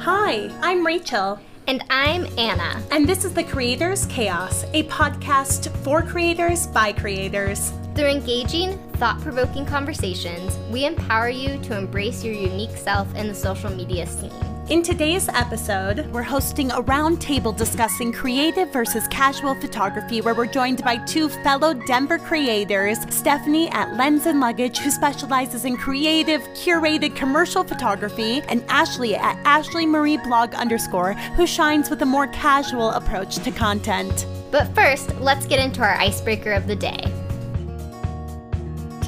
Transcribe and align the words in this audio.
Hi, 0.00 0.50
I'm 0.60 0.84
Rachel. 0.84 1.38
And 1.68 1.84
I'm 1.88 2.26
Anna. 2.36 2.82
And 2.90 3.08
this 3.08 3.24
is 3.24 3.32
The 3.32 3.44
Creators 3.44 4.06
Chaos, 4.06 4.64
a 4.72 4.82
podcast 4.88 5.70
for 5.84 6.02
creators 6.02 6.66
by 6.66 6.92
creators. 6.92 7.72
Through 7.94 8.08
engaging, 8.08 8.76
thought 8.94 9.20
provoking 9.20 9.64
conversations, 9.64 10.58
we 10.72 10.84
empower 10.84 11.28
you 11.28 11.58
to 11.60 11.78
embrace 11.78 12.24
your 12.24 12.34
unique 12.34 12.76
self 12.76 13.14
in 13.14 13.28
the 13.28 13.34
social 13.34 13.70
media 13.70 14.04
scene. 14.04 14.57
In 14.70 14.82
today's 14.82 15.30
episode, 15.30 16.06
we're 16.12 16.22
hosting 16.22 16.70
a 16.70 16.82
roundtable 16.82 17.56
discussing 17.56 18.12
creative 18.12 18.70
versus 18.70 19.08
casual 19.08 19.54
photography, 19.54 20.20
where 20.20 20.34
we're 20.34 20.44
joined 20.44 20.84
by 20.84 20.98
two 21.06 21.30
fellow 21.30 21.72
Denver 21.72 22.18
creators 22.18 22.98
Stephanie 23.08 23.70
at 23.70 23.96
Lens 23.96 24.26
and 24.26 24.40
Luggage, 24.40 24.76
who 24.76 24.90
specializes 24.90 25.64
in 25.64 25.78
creative, 25.78 26.42
curated 26.48 27.16
commercial 27.16 27.64
photography, 27.64 28.42
and 28.50 28.62
Ashley 28.68 29.16
at 29.16 29.38
Ashley 29.46 29.86
Marie 29.86 30.18
Blog 30.18 30.54
underscore, 30.54 31.14
who 31.14 31.46
shines 31.46 31.88
with 31.88 32.02
a 32.02 32.06
more 32.06 32.26
casual 32.26 32.90
approach 32.90 33.36
to 33.36 33.50
content. 33.50 34.26
But 34.50 34.74
first, 34.74 35.18
let's 35.18 35.46
get 35.46 35.60
into 35.60 35.80
our 35.80 35.94
icebreaker 35.94 36.52
of 36.52 36.66
the 36.66 36.76
day. 36.76 37.10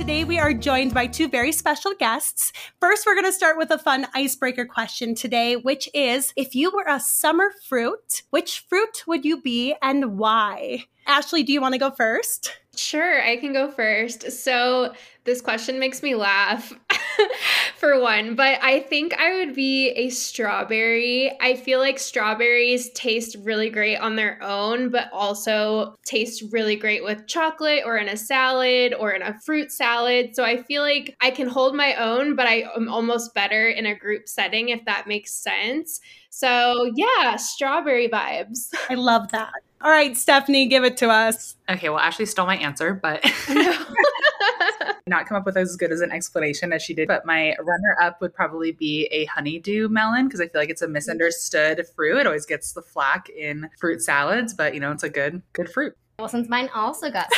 Today, 0.01 0.25
we 0.25 0.39
are 0.39 0.55
joined 0.55 0.95
by 0.95 1.07
two 1.07 1.29
very 1.29 1.53
special 1.53 1.93
guests. 1.93 2.55
First, 2.81 3.05
we're 3.05 3.15
going 3.15 3.27
to 3.27 3.33
start 3.33 3.59
with 3.59 3.71
a 3.71 3.77
fun 3.77 4.07
icebreaker 4.15 4.65
question 4.65 5.15
today, 5.15 5.57
which 5.57 5.91
is 5.93 6.33
if 6.37 6.55
you 6.55 6.73
were 6.75 6.87
a 6.89 6.99
summer 6.99 7.51
fruit, 7.69 8.23
which 8.31 8.65
fruit 8.67 9.05
would 9.07 9.27
you 9.27 9.43
be 9.43 9.75
and 9.83 10.17
why? 10.17 10.87
Ashley, 11.07 11.43
do 11.43 11.53
you 11.53 11.61
want 11.61 11.75
to 11.75 11.79
go 11.79 11.91
first? 11.91 12.57
Sure, 12.80 13.23
I 13.23 13.37
can 13.37 13.52
go 13.52 13.70
first. 13.70 14.30
So, 14.33 14.95
this 15.25 15.43
question 15.43 15.79
makes 15.79 16.02
me 16.02 16.15
laugh 16.15 16.73
for 17.77 18.01
one, 18.01 18.35
but 18.37 18.59
I 18.63 18.80
think 18.80 19.13
I 19.21 19.37
would 19.37 19.55
be 19.55 19.91
a 19.91 20.09
strawberry. 20.09 21.30
I 21.43 21.57
feel 21.57 21.79
like 21.79 21.99
strawberries 21.99 22.90
taste 22.93 23.37
really 23.43 23.68
great 23.68 23.96
on 23.99 24.16
their 24.16 24.43
own, 24.43 24.88
but 24.88 25.10
also 25.13 25.95
taste 26.07 26.43
really 26.52 26.74
great 26.74 27.05
with 27.05 27.27
chocolate 27.27 27.82
or 27.85 27.99
in 27.99 28.09
a 28.09 28.16
salad 28.16 28.95
or 28.99 29.10
in 29.12 29.21
a 29.21 29.38
fruit 29.45 29.71
salad. 29.71 30.30
So, 30.35 30.43
I 30.45 30.62
feel 30.62 30.80
like 30.80 31.15
I 31.21 31.30
can 31.33 31.49
hold 31.49 31.74
my 31.74 31.95
own, 31.96 32.35
but 32.35 32.46
I 32.46 32.65
am 32.74 32.88
almost 32.88 33.35
better 33.35 33.68
in 33.68 33.85
a 33.85 33.95
group 33.99 34.27
setting, 34.27 34.71
if 34.71 34.85
that 34.87 35.07
makes 35.07 35.35
sense. 35.35 36.01
So, 36.31 36.91
yeah, 36.95 37.37
strawberry 37.37 38.09
vibes. 38.09 38.73
I 38.89 38.95
love 38.95 39.31
that. 39.33 39.53
All 39.83 39.91
right, 39.91 40.17
Stephanie, 40.17 40.67
give 40.67 40.85
it 40.85 40.97
to 40.99 41.09
us. 41.09 41.57
Okay, 41.69 41.89
well, 41.89 41.99
Ashley 41.99 42.27
stole 42.27 42.47
my 42.47 42.57
answer, 42.57 42.95
but 42.95 43.25
not 45.07 45.27
come 45.27 45.37
up 45.37 45.47
with 45.47 45.57
as 45.57 45.77
good 45.77 45.91
as 45.91 46.01
an 46.01 46.13
explanation 46.13 46.73
as 46.73 46.83
she 46.83 46.95
did. 46.95 47.09
But 47.09 47.27
my 47.27 47.57
runner 47.59 47.97
up 48.01 48.21
would 48.21 48.35
probably 48.35 48.73
be 48.73 49.07
a 49.11 49.25
honeydew 49.27 49.89
melon 49.89 50.27
because 50.27 50.41
I 50.41 50.49
feel 50.49 50.61
like 50.61 50.71
it's 50.71 50.83
a 50.83 50.89
misunderstood 50.89 51.87
fruit. 51.95 52.19
It 52.19 52.27
always 52.27 52.47
gets 52.47 52.73
the 52.73 52.83
flack 52.83 53.29
in 53.31 53.69
fruit 53.79 54.03
salads, 54.03 54.55
but 54.55 54.75
you 54.75 54.81
know, 54.81 54.93
it's 54.93 55.03
a 55.03 55.11
good 55.11 55.43
good 55.53 55.71
fruit. 55.71 55.95
Well, 56.19 56.29
since 56.29 56.49
mine 56.49 56.69
also 56.75 57.11
got 57.11 57.33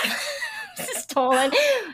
stolen. 1.12 1.52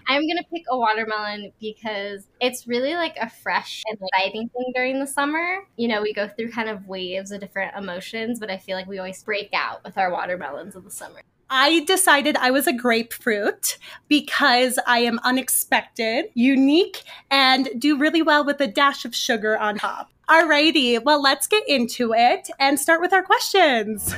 I'm 0.08 0.26
gonna 0.26 0.44
pick 0.52 0.64
a 0.70 0.78
watermelon 0.78 1.52
because 1.60 2.26
it's 2.40 2.66
really 2.66 2.94
like 2.94 3.16
a 3.20 3.28
fresh 3.28 3.82
and 3.86 3.98
exciting 4.00 4.48
thing 4.48 4.72
during 4.74 5.00
the 5.00 5.06
summer. 5.06 5.58
You 5.76 5.88
know, 5.88 6.02
we 6.02 6.12
go 6.14 6.28
through 6.28 6.50
kind 6.52 6.68
of 6.68 6.86
waves 6.86 7.30
of 7.30 7.40
different 7.40 7.76
emotions, 7.76 8.40
but 8.40 8.50
I 8.50 8.58
feel 8.58 8.76
like 8.76 8.86
we 8.86 8.98
always 8.98 9.22
break 9.22 9.50
out 9.52 9.84
with 9.84 9.98
our 9.98 10.10
watermelons 10.10 10.74
in 10.74 10.84
the 10.84 10.90
summer. 10.90 11.20
I 11.50 11.84
decided 11.86 12.36
I 12.36 12.50
was 12.50 12.66
a 12.66 12.74
grapefruit 12.74 13.78
because 14.06 14.78
I 14.86 14.98
am 14.98 15.18
unexpected, 15.24 16.26
unique, 16.34 17.02
and 17.30 17.70
do 17.78 17.96
really 17.98 18.20
well 18.20 18.44
with 18.44 18.60
a 18.60 18.66
dash 18.66 19.06
of 19.06 19.14
sugar 19.14 19.56
on 19.56 19.78
top. 19.78 20.10
Alrighty, 20.28 21.02
well, 21.02 21.22
let's 21.22 21.46
get 21.46 21.66
into 21.66 22.12
it 22.12 22.50
and 22.58 22.78
start 22.78 23.00
with 23.00 23.14
our 23.14 23.22
questions. 23.22 24.14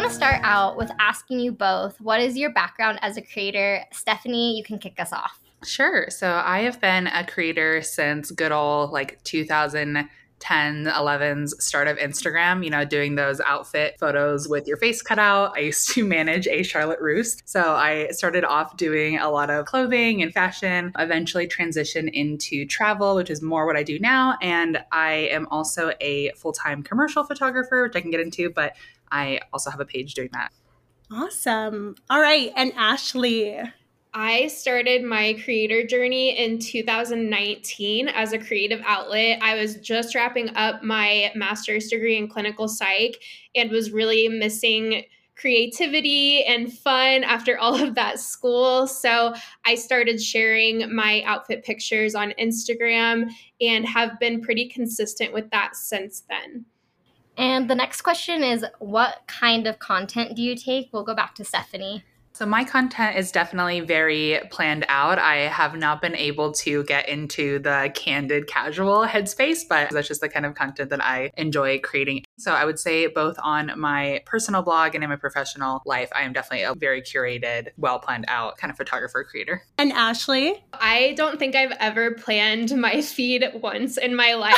Want 0.00 0.08
to 0.08 0.16
start 0.16 0.38
out 0.44 0.76
with 0.76 0.92
asking 1.00 1.40
you 1.40 1.50
both 1.50 2.00
what 2.00 2.20
is 2.20 2.38
your 2.38 2.52
background 2.52 3.00
as 3.02 3.16
a 3.16 3.22
creator? 3.22 3.84
Stephanie, 3.92 4.56
you 4.56 4.62
can 4.62 4.78
kick 4.78 5.00
us 5.00 5.12
off. 5.12 5.40
Sure. 5.64 6.06
So 6.08 6.40
I 6.44 6.60
have 6.60 6.80
been 6.80 7.08
a 7.08 7.26
creator 7.26 7.82
since 7.82 8.30
good 8.30 8.52
old 8.52 8.92
like 8.92 9.20
2000- 9.24 10.08
10, 10.40 10.84
11's 10.84 11.54
start 11.64 11.88
of 11.88 11.96
Instagram, 11.98 12.62
you 12.62 12.70
know, 12.70 12.84
doing 12.84 13.14
those 13.14 13.40
outfit 13.40 13.96
photos 13.98 14.48
with 14.48 14.66
your 14.66 14.76
face 14.76 15.02
cut 15.02 15.18
out. 15.18 15.56
I 15.56 15.60
used 15.60 15.88
to 15.90 16.04
manage 16.06 16.46
a 16.46 16.62
Charlotte 16.62 17.00
Russe. 17.00 17.42
So 17.44 17.74
I 17.74 18.08
started 18.10 18.44
off 18.44 18.76
doing 18.76 19.18
a 19.18 19.30
lot 19.30 19.50
of 19.50 19.66
clothing 19.66 20.22
and 20.22 20.32
fashion, 20.32 20.92
eventually 20.98 21.46
transitioned 21.46 22.12
into 22.12 22.66
travel, 22.66 23.16
which 23.16 23.30
is 23.30 23.42
more 23.42 23.66
what 23.66 23.76
I 23.76 23.82
do 23.82 23.98
now. 23.98 24.36
And 24.40 24.78
I 24.92 25.28
am 25.32 25.48
also 25.50 25.92
a 26.00 26.30
full 26.36 26.52
time 26.52 26.82
commercial 26.82 27.24
photographer, 27.24 27.82
which 27.82 27.96
I 27.96 28.00
can 28.00 28.10
get 28.10 28.20
into, 28.20 28.50
but 28.50 28.74
I 29.10 29.40
also 29.52 29.70
have 29.70 29.80
a 29.80 29.86
page 29.86 30.14
doing 30.14 30.30
that. 30.32 30.50
Awesome. 31.10 31.96
All 32.10 32.20
right. 32.20 32.52
And 32.56 32.72
Ashley. 32.76 33.58
I 34.14 34.48
started 34.48 35.04
my 35.04 35.38
creator 35.44 35.86
journey 35.86 36.30
in 36.30 36.58
2019 36.58 38.08
as 38.08 38.32
a 38.32 38.38
creative 38.38 38.80
outlet. 38.86 39.38
I 39.42 39.54
was 39.54 39.76
just 39.76 40.14
wrapping 40.14 40.50
up 40.56 40.82
my 40.82 41.30
master's 41.34 41.88
degree 41.88 42.16
in 42.16 42.28
clinical 42.28 42.68
psych 42.68 43.22
and 43.54 43.70
was 43.70 43.90
really 43.90 44.28
missing 44.28 45.04
creativity 45.36 46.42
and 46.44 46.72
fun 46.72 47.22
after 47.22 47.58
all 47.58 47.80
of 47.80 47.94
that 47.94 48.18
school. 48.18 48.86
So 48.86 49.34
I 49.64 49.76
started 49.76 50.20
sharing 50.20 50.92
my 50.94 51.22
outfit 51.24 51.64
pictures 51.64 52.14
on 52.14 52.34
Instagram 52.40 53.30
and 53.60 53.86
have 53.86 54.18
been 54.18 54.40
pretty 54.40 54.68
consistent 54.68 55.32
with 55.32 55.48
that 55.50 55.76
since 55.76 56.24
then. 56.28 56.64
And 57.38 57.70
the 57.70 57.76
next 57.76 58.02
question 58.02 58.42
is 58.42 58.64
what 58.80 59.22
kind 59.28 59.68
of 59.68 59.78
content 59.78 60.34
do 60.34 60.42
you 60.42 60.56
take? 60.56 60.90
We'll 60.92 61.04
go 61.04 61.14
back 61.14 61.36
to 61.36 61.44
Stephanie. 61.44 62.02
So, 62.38 62.46
my 62.46 62.62
content 62.62 63.16
is 63.16 63.32
definitely 63.32 63.80
very 63.80 64.38
planned 64.52 64.86
out. 64.88 65.18
I 65.18 65.48
have 65.48 65.74
not 65.74 66.00
been 66.00 66.14
able 66.14 66.52
to 66.52 66.84
get 66.84 67.08
into 67.08 67.58
the 67.58 67.90
candid 67.96 68.46
casual 68.46 69.04
headspace, 69.08 69.62
but 69.68 69.90
that's 69.90 70.06
just 70.06 70.20
the 70.20 70.28
kind 70.28 70.46
of 70.46 70.54
content 70.54 70.90
that 70.90 71.04
I 71.04 71.32
enjoy 71.36 71.80
creating. 71.80 72.22
So, 72.38 72.52
I 72.52 72.64
would 72.64 72.78
say 72.78 73.08
both 73.08 73.34
on 73.42 73.72
my 73.76 74.22
personal 74.24 74.62
blog 74.62 74.94
and 74.94 75.02
in 75.02 75.10
my 75.10 75.16
professional 75.16 75.82
life, 75.84 76.10
I 76.14 76.22
am 76.22 76.32
definitely 76.32 76.62
a 76.62 76.76
very 76.76 77.02
curated, 77.02 77.70
well 77.76 77.98
planned 77.98 78.26
out 78.28 78.56
kind 78.56 78.70
of 78.70 78.76
photographer 78.76 79.24
creator. 79.24 79.64
And 79.76 79.90
Ashley? 79.90 80.64
I 80.74 81.14
don't 81.16 81.40
think 81.40 81.56
I've 81.56 81.76
ever 81.80 82.12
planned 82.12 82.70
my 82.80 83.02
feed 83.02 83.50
once 83.60 83.96
in 83.96 84.14
my 84.14 84.34
life. 84.34 84.54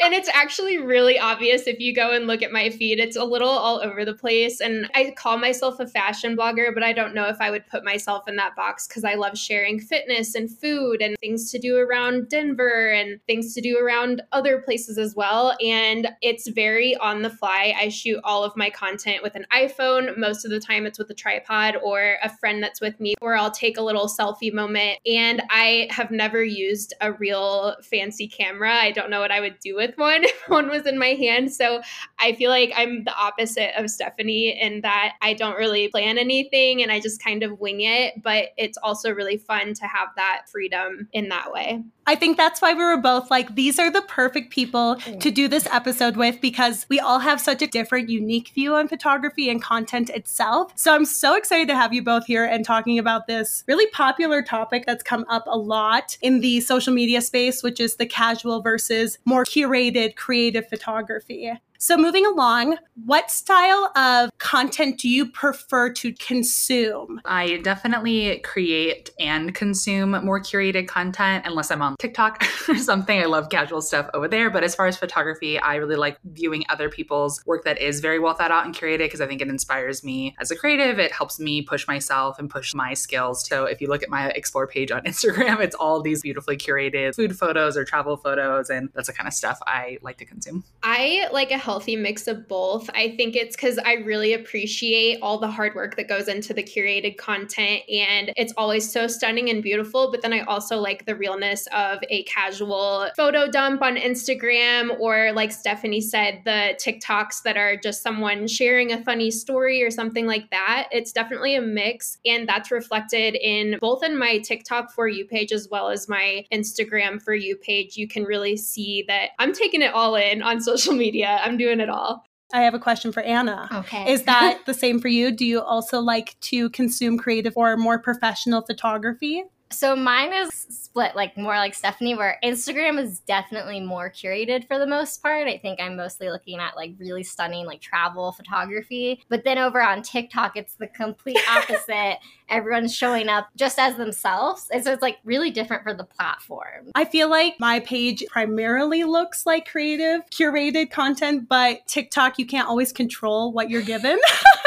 and 0.00 0.14
it's 0.14 0.30
actually 0.30 0.78
really 0.78 1.18
obvious 1.18 1.66
if 1.66 1.80
you 1.80 1.94
go 1.94 2.12
and 2.12 2.26
look 2.26 2.40
at 2.40 2.50
my 2.50 2.70
feed. 2.70 2.98
It's 2.98 3.16
a 3.16 3.24
little 3.24 3.50
all 3.50 3.82
over 3.82 4.06
the 4.06 4.14
place. 4.14 4.62
And 4.62 4.90
I 4.94 5.12
call 5.18 5.36
myself 5.36 5.80
a 5.80 5.86
fashion 5.86 6.13
fashion 6.14 6.36
blogger, 6.36 6.72
but 6.72 6.84
I 6.84 6.92
don't 6.92 7.12
know 7.12 7.26
if 7.26 7.40
I 7.40 7.50
would 7.50 7.66
put 7.66 7.84
myself 7.84 8.28
in 8.28 8.36
that 8.36 8.54
box 8.54 8.86
because 8.86 9.02
I 9.02 9.14
love 9.14 9.36
sharing 9.36 9.80
fitness 9.80 10.36
and 10.36 10.48
food 10.48 11.02
and 11.02 11.16
things 11.18 11.50
to 11.50 11.58
do 11.58 11.76
around 11.76 12.28
Denver 12.28 12.92
and 12.92 13.18
things 13.26 13.52
to 13.54 13.60
do 13.60 13.78
around 13.78 14.22
other 14.30 14.62
places 14.62 14.96
as 14.96 15.16
well. 15.16 15.56
And 15.60 16.08
it's 16.22 16.46
very 16.48 16.94
on 16.98 17.22
the 17.22 17.30
fly. 17.30 17.74
I 17.76 17.88
shoot 17.88 18.20
all 18.22 18.44
of 18.44 18.56
my 18.56 18.70
content 18.70 19.24
with 19.24 19.34
an 19.34 19.44
iPhone. 19.52 20.16
Most 20.16 20.44
of 20.44 20.52
the 20.52 20.60
time, 20.60 20.86
it's 20.86 21.00
with 21.00 21.10
a 21.10 21.14
tripod 21.14 21.76
or 21.82 22.16
a 22.22 22.30
friend 22.38 22.62
that's 22.62 22.80
with 22.80 23.00
me, 23.00 23.14
or 23.20 23.34
I'll 23.34 23.50
take 23.50 23.76
a 23.76 23.82
little 23.82 24.06
selfie 24.06 24.52
moment. 24.52 24.98
And 25.04 25.42
I 25.50 25.88
have 25.90 26.12
never 26.12 26.44
used 26.44 26.94
a 27.00 27.12
real 27.12 27.74
fancy 27.82 28.28
camera. 28.28 28.72
I 28.72 28.92
don't 28.92 29.10
know 29.10 29.18
what 29.18 29.32
I 29.32 29.40
would 29.40 29.58
do 29.58 29.74
with 29.74 29.94
one 29.98 30.22
if 30.22 30.42
one 30.46 30.68
was 30.68 30.86
in 30.86 30.96
my 30.96 31.14
hand. 31.14 31.52
So 31.52 31.80
I 32.20 32.34
feel 32.34 32.50
like 32.50 32.72
I'm 32.76 33.02
the 33.02 33.16
opposite 33.16 33.76
of 33.76 33.90
Stephanie 33.90 34.56
in 34.60 34.82
that 34.82 35.14
I 35.20 35.34
don't 35.34 35.56
really 35.56 35.88
plan 35.88 36.03
plan 36.04 36.18
anything 36.18 36.82
and 36.82 36.92
I 36.92 37.00
just 37.00 37.22
kind 37.22 37.42
of 37.42 37.58
wing 37.60 37.80
it. 37.80 38.22
But 38.22 38.48
it's 38.56 38.78
also 38.78 39.10
really 39.10 39.38
fun 39.38 39.74
to 39.74 39.86
have 39.86 40.08
that 40.16 40.42
freedom 40.50 41.08
in 41.12 41.28
that 41.28 41.52
way. 41.52 41.82
I 42.06 42.14
think 42.16 42.36
that's 42.36 42.60
why 42.60 42.74
we 42.74 42.84
were 42.84 42.98
both 42.98 43.30
like, 43.30 43.54
these 43.54 43.78
are 43.78 43.90
the 43.90 44.02
perfect 44.02 44.50
people 44.50 44.96
mm. 44.96 45.18
to 45.20 45.30
do 45.30 45.48
this 45.48 45.66
episode 45.68 46.16
with 46.16 46.38
because 46.40 46.84
we 46.90 47.00
all 47.00 47.18
have 47.18 47.40
such 47.40 47.62
a 47.62 47.66
different, 47.66 48.10
unique 48.10 48.48
view 48.48 48.74
on 48.74 48.88
photography 48.88 49.48
and 49.48 49.62
content 49.62 50.10
itself. 50.10 50.72
So 50.76 50.94
I'm 50.94 51.06
so 51.06 51.34
excited 51.34 51.68
to 51.68 51.74
have 51.74 51.94
you 51.94 52.02
both 52.02 52.26
here 52.26 52.44
and 52.44 52.62
talking 52.64 52.98
about 52.98 53.26
this 53.26 53.64
really 53.66 53.86
popular 53.86 54.42
topic 54.42 54.84
that's 54.86 55.02
come 55.02 55.24
up 55.30 55.44
a 55.46 55.56
lot 55.56 56.18
in 56.20 56.40
the 56.40 56.60
social 56.60 56.92
media 56.92 57.22
space, 57.22 57.62
which 57.62 57.80
is 57.80 57.96
the 57.96 58.06
casual 58.06 58.60
versus 58.60 59.18
more 59.24 59.44
curated 59.44 60.16
creative 60.16 60.68
photography. 60.68 61.52
So, 61.78 61.96
moving 61.96 62.24
along, 62.24 62.76
what 63.04 63.30
style 63.30 63.90
of 63.96 64.30
content 64.38 64.98
do 64.98 65.08
you 65.08 65.26
prefer 65.26 65.92
to 65.94 66.12
consume? 66.14 67.20
I 67.24 67.58
definitely 67.58 68.38
create 68.38 69.10
and 69.18 69.54
consume 69.54 70.12
more 70.24 70.40
curated 70.40 70.86
content 70.86 71.44
unless 71.46 71.70
I'm 71.70 71.82
on 71.82 71.96
TikTok 71.98 72.42
or 72.68 72.76
something. 72.76 73.20
I 73.20 73.24
love 73.24 73.48
casual 73.50 73.82
stuff 73.82 74.08
over 74.14 74.28
there. 74.28 74.50
But 74.50 74.62
as 74.62 74.74
far 74.74 74.86
as 74.86 74.96
photography, 74.96 75.58
I 75.58 75.74
really 75.74 75.96
like 75.96 76.18
viewing 76.24 76.64
other 76.68 76.88
people's 76.88 77.44
work 77.44 77.64
that 77.64 77.80
is 77.80 78.00
very 78.00 78.18
well 78.18 78.34
thought 78.34 78.52
out 78.52 78.64
and 78.64 78.74
curated 78.74 78.98
because 78.98 79.20
I 79.20 79.26
think 79.26 79.42
it 79.42 79.48
inspires 79.48 80.04
me 80.04 80.34
as 80.40 80.50
a 80.50 80.56
creative. 80.56 80.98
It 80.98 81.12
helps 81.12 81.40
me 81.40 81.60
push 81.62 81.86
myself 81.88 82.38
and 82.38 82.48
push 82.48 82.72
my 82.74 82.94
skills. 82.94 83.46
So, 83.46 83.64
if 83.64 83.80
you 83.80 83.88
look 83.88 84.02
at 84.02 84.08
my 84.08 84.28
explore 84.28 84.66
page 84.66 84.92
on 84.92 85.02
Instagram, 85.06 85.60
it's 85.60 85.74
all 85.74 86.00
these 86.00 86.22
beautifully 86.22 86.56
curated 86.56 87.16
food 87.16 87.36
photos 87.36 87.76
or 87.76 87.84
travel 87.84 88.16
photos. 88.16 88.70
And 88.70 88.90
that's 88.94 89.08
the 89.08 89.12
kind 89.12 89.26
of 89.26 89.34
stuff 89.34 89.58
I 89.66 89.98
like 90.02 90.18
to 90.18 90.24
consume. 90.24 90.64
I 90.82 91.28
like 91.32 91.50
a 91.50 91.58
healthy 91.64 91.96
mix 91.96 92.26
of 92.26 92.46
both. 92.46 92.90
I 92.94 93.16
think 93.16 93.34
it's 93.34 93.56
because 93.56 93.78
I 93.78 93.94
really 93.94 94.34
appreciate 94.34 95.18
all 95.22 95.38
the 95.38 95.50
hard 95.50 95.74
work 95.74 95.96
that 95.96 96.08
goes 96.08 96.28
into 96.28 96.52
the 96.52 96.62
curated 96.62 97.16
content 97.16 97.80
and 97.88 98.32
it's 98.36 98.52
always 98.58 98.90
so 98.90 99.06
stunning 99.06 99.48
and 99.48 99.62
beautiful. 99.62 100.10
But 100.10 100.20
then 100.20 100.34
I 100.34 100.40
also 100.40 100.76
like 100.76 101.06
the 101.06 101.16
realness 101.16 101.66
of 101.68 102.00
a 102.10 102.22
casual 102.24 103.08
photo 103.16 103.50
dump 103.50 103.80
on 103.80 103.96
Instagram 103.96 105.00
or, 105.00 105.32
like 105.32 105.52
Stephanie 105.52 106.02
said, 106.02 106.42
the 106.44 106.78
TikToks 106.78 107.42
that 107.44 107.56
are 107.56 107.76
just 107.76 108.02
someone 108.02 108.46
sharing 108.46 108.92
a 108.92 109.02
funny 109.02 109.30
story 109.30 109.82
or 109.82 109.90
something 109.90 110.26
like 110.26 110.50
that. 110.50 110.88
It's 110.92 111.12
definitely 111.12 111.56
a 111.56 111.62
mix. 111.62 112.18
And 112.26 112.46
that's 112.46 112.70
reflected 112.70 113.36
in 113.36 113.78
both 113.80 114.04
in 114.04 114.18
my 114.18 114.38
TikTok 114.38 114.92
for 114.92 115.08
you 115.08 115.24
page 115.24 115.50
as 115.50 115.66
well 115.70 115.88
as 115.88 116.10
my 116.10 116.44
Instagram 116.52 117.22
for 117.22 117.34
you 117.34 117.56
page. 117.56 117.96
You 117.96 118.06
can 118.06 118.24
really 118.24 118.58
see 118.58 119.04
that 119.08 119.30
I'm 119.38 119.54
taking 119.54 119.80
it 119.80 119.94
all 119.94 120.14
in 120.14 120.42
on 120.42 120.60
social 120.74 120.92
media. 120.92 121.40
I'm 121.42 121.53
doing 121.56 121.80
it 121.80 121.88
all. 121.88 122.24
I 122.52 122.62
have 122.62 122.74
a 122.74 122.78
question 122.78 123.10
for 123.10 123.20
Anna. 123.20 123.68
Okay. 123.72 124.12
Is 124.12 124.24
that 124.24 124.60
the 124.66 124.74
same 124.74 125.00
for 125.00 125.08
you? 125.08 125.32
Do 125.32 125.44
you 125.44 125.60
also 125.60 126.00
like 126.00 126.38
to 126.42 126.70
consume 126.70 127.18
creative 127.18 127.54
or 127.56 127.76
more 127.76 127.98
professional 127.98 128.62
photography? 128.62 129.44
So 129.70 129.96
mine 129.96 130.32
is 130.32 130.50
split, 130.68 131.16
like 131.16 131.36
more 131.36 131.56
like 131.56 131.74
Stephanie, 131.74 132.14
where 132.14 132.38
Instagram 132.44 133.02
is 133.02 133.20
definitely 133.20 133.80
more 133.80 134.10
curated 134.10 134.66
for 134.66 134.78
the 134.78 134.86
most 134.86 135.22
part. 135.22 135.48
I 135.48 135.58
think 135.58 135.80
I'm 135.80 135.96
mostly 135.96 136.30
looking 136.30 136.60
at 136.60 136.76
like 136.76 136.94
really 136.98 137.22
stunning 137.22 137.66
like 137.66 137.80
travel 137.80 138.32
photography. 138.32 139.22
But 139.28 139.44
then 139.44 139.58
over 139.58 139.82
on 139.82 140.02
TikTok, 140.02 140.56
it's 140.56 140.74
the 140.74 140.86
complete 140.86 141.38
opposite. 141.50 142.18
Everyone's 142.48 142.94
showing 142.94 143.28
up 143.28 143.48
just 143.56 143.78
as 143.78 143.96
themselves. 143.96 144.68
And 144.72 144.84
so 144.84 144.92
it's 144.92 145.02
like 145.02 145.18
really 145.24 145.50
different 145.50 145.82
for 145.82 145.94
the 145.94 146.04
platform. 146.04 146.90
I 146.94 147.04
feel 147.04 147.28
like 147.28 147.58
my 147.58 147.80
page 147.80 148.24
primarily 148.28 149.04
looks 149.04 149.46
like 149.46 149.68
creative, 149.68 150.20
curated 150.30 150.90
content, 150.90 151.48
but 151.48 151.86
TikTok, 151.86 152.38
you 152.38 152.46
can't 152.46 152.68
always 152.68 152.92
control 152.92 153.52
what 153.52 153.70
you're 153.70 153.82
given. 153.82 154.18